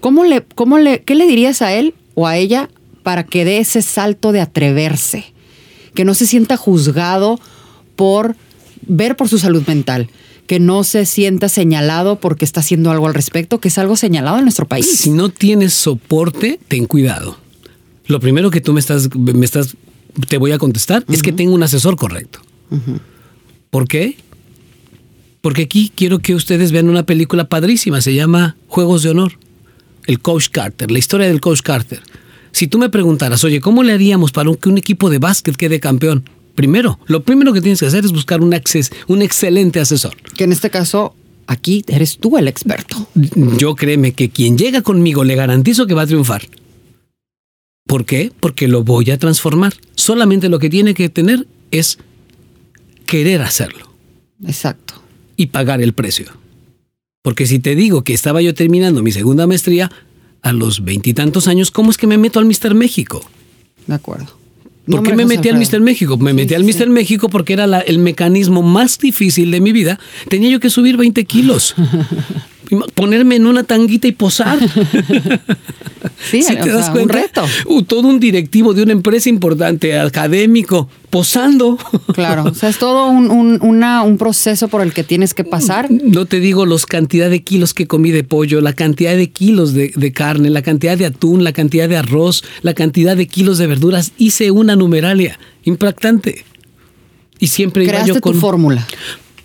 [0.00, 2.68] ¿Cómo le, cómo le, ¿Qué le dirías a él o a ella
[3.02, 5.24] para que dé ese salto de atreverse,
[5.94, 7.40] que no se sienta juzgado
[7.96, 8.36] por
[8.86, 10.08] ver por su salud mental,
[10.46, 14.38] que no se sienta señalado porque está haciendo algo al respecto, que es algo señalado
[14.38, 14.86] en nuestro país.
[14.86, 17.38] Si no tienes soporte, ten cuidado.
[18.06, 19.76] Lo primero que tú me estás, me estás,
[20.26, 22.40] te voy a contestar es que tengo un asesor correcto.
[23.70, 24.16] ¿Por qué?
[25.40, 29.32] Porque aquí quiero que ustedes vean una película padrísima, se llama Juegos de Honor.
[30.06, 32.00] El Coach Carter, la historia del Coach Carter.
[32.52, 35.80] Si tú me preguntaras, oye, ¿cómo le haríamos para que un equipo de básquet quede
[35.80, 36.24] campeón?
[36.54, 38.58] Primero, lo primero que tienes que hacer es buscar un,
[39.06, 40.16] un excelente asesor.
[40.36, 41.14] Que en este caso,
[41.46, 43.08] aquí eres tú el experto.
[43.58, 46.48] Yo créeme que quien llega conmigo le garantizo que va a triunfar.
[47.88, 48.30] ¿Por qué?
[48.38, 49.72] Porque lo voy a transformar.
[49.94, 51.98] Solamente lo que tiene que tener es
[53.06, 53.90] querer hacerlo.
[54.46, 54.92] Exacto.
[55.36, 56.26] Y pagar el precio.
[57.22, 59.90] Porque si te digo que estaba yo terminando mi segunda maestría
[60.42, 63.26] a los veintitantos años, ¿cómo es que me meto al Mister México?
[63.86, 64.36] De acuerdo.
[64.86, 66.18] ¿Por qué me metí al Mister México?
[66.18, 69.98] Me metí al Mister México porque era el mecanismo más difícil de mi vida.
[70.28, 71.74] Tenía yo que subir 20 kilos.
[72.94, 74.58] ponerme en una tanguita y posar.
[76.30, 77.16] Sí, te das cuenta?
[77.16, 77.46] un reto.
[77.66, 81.78] Uh, todo un directivo de una empresa importante, académico, posando.
[82.12, 85.90] Claro, o sea, es todo un, un, proceso por el que tienes que pasar.
[85.90, 89.74] No te digo los cantidad de kilos que comí de pollo, la cantidad de kilos
[89.74, 93.58] de, de carne, la cantidad de atún, la cantidad de arroz, la cantidad de kilos
[93.58, 94.12] de verduras.
[94.18, 96.44] Hice una numeralia impactante.
[97.38, 98.34] Y siempre iba yo con.
[98.34, 98.86] tu fórmula.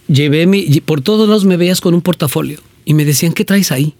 [0.07, 0.81] Llevé mi.
[0.81, 3.95] Por todos lados me veías con un portafolio y me decían, ¿qué traes ahí?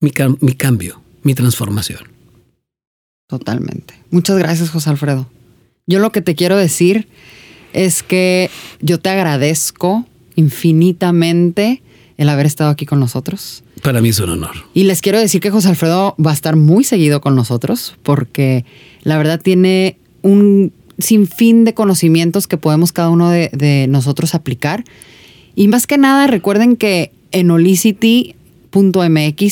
[0.00, 2.00] Mi, mi cambio, mi transformación.
[3.28, 3.94] Totalmente.
[4.10, 5.28] Muchas gracias, José Alfredo.
[5.86, 7.08] Yo lo que te quiero decir
[7.72, 11.82] es que yo te agradezco infinitamente
[12.16, 13.62] el haber estado aquí con nosotros.
[13.82, 14.56] Para mí es un honor.
[14.74, 18.64] Y les quiero decir que José Alfredo va a estar muy seguido con nosotros porque
[19.02, 24.84] la verdad tiene un sinfín de conocimientos que podemos cada uno de, de nosotros aplicar.
[25.54, 28.38] Y más que nada, recuerden que en holicity.mx,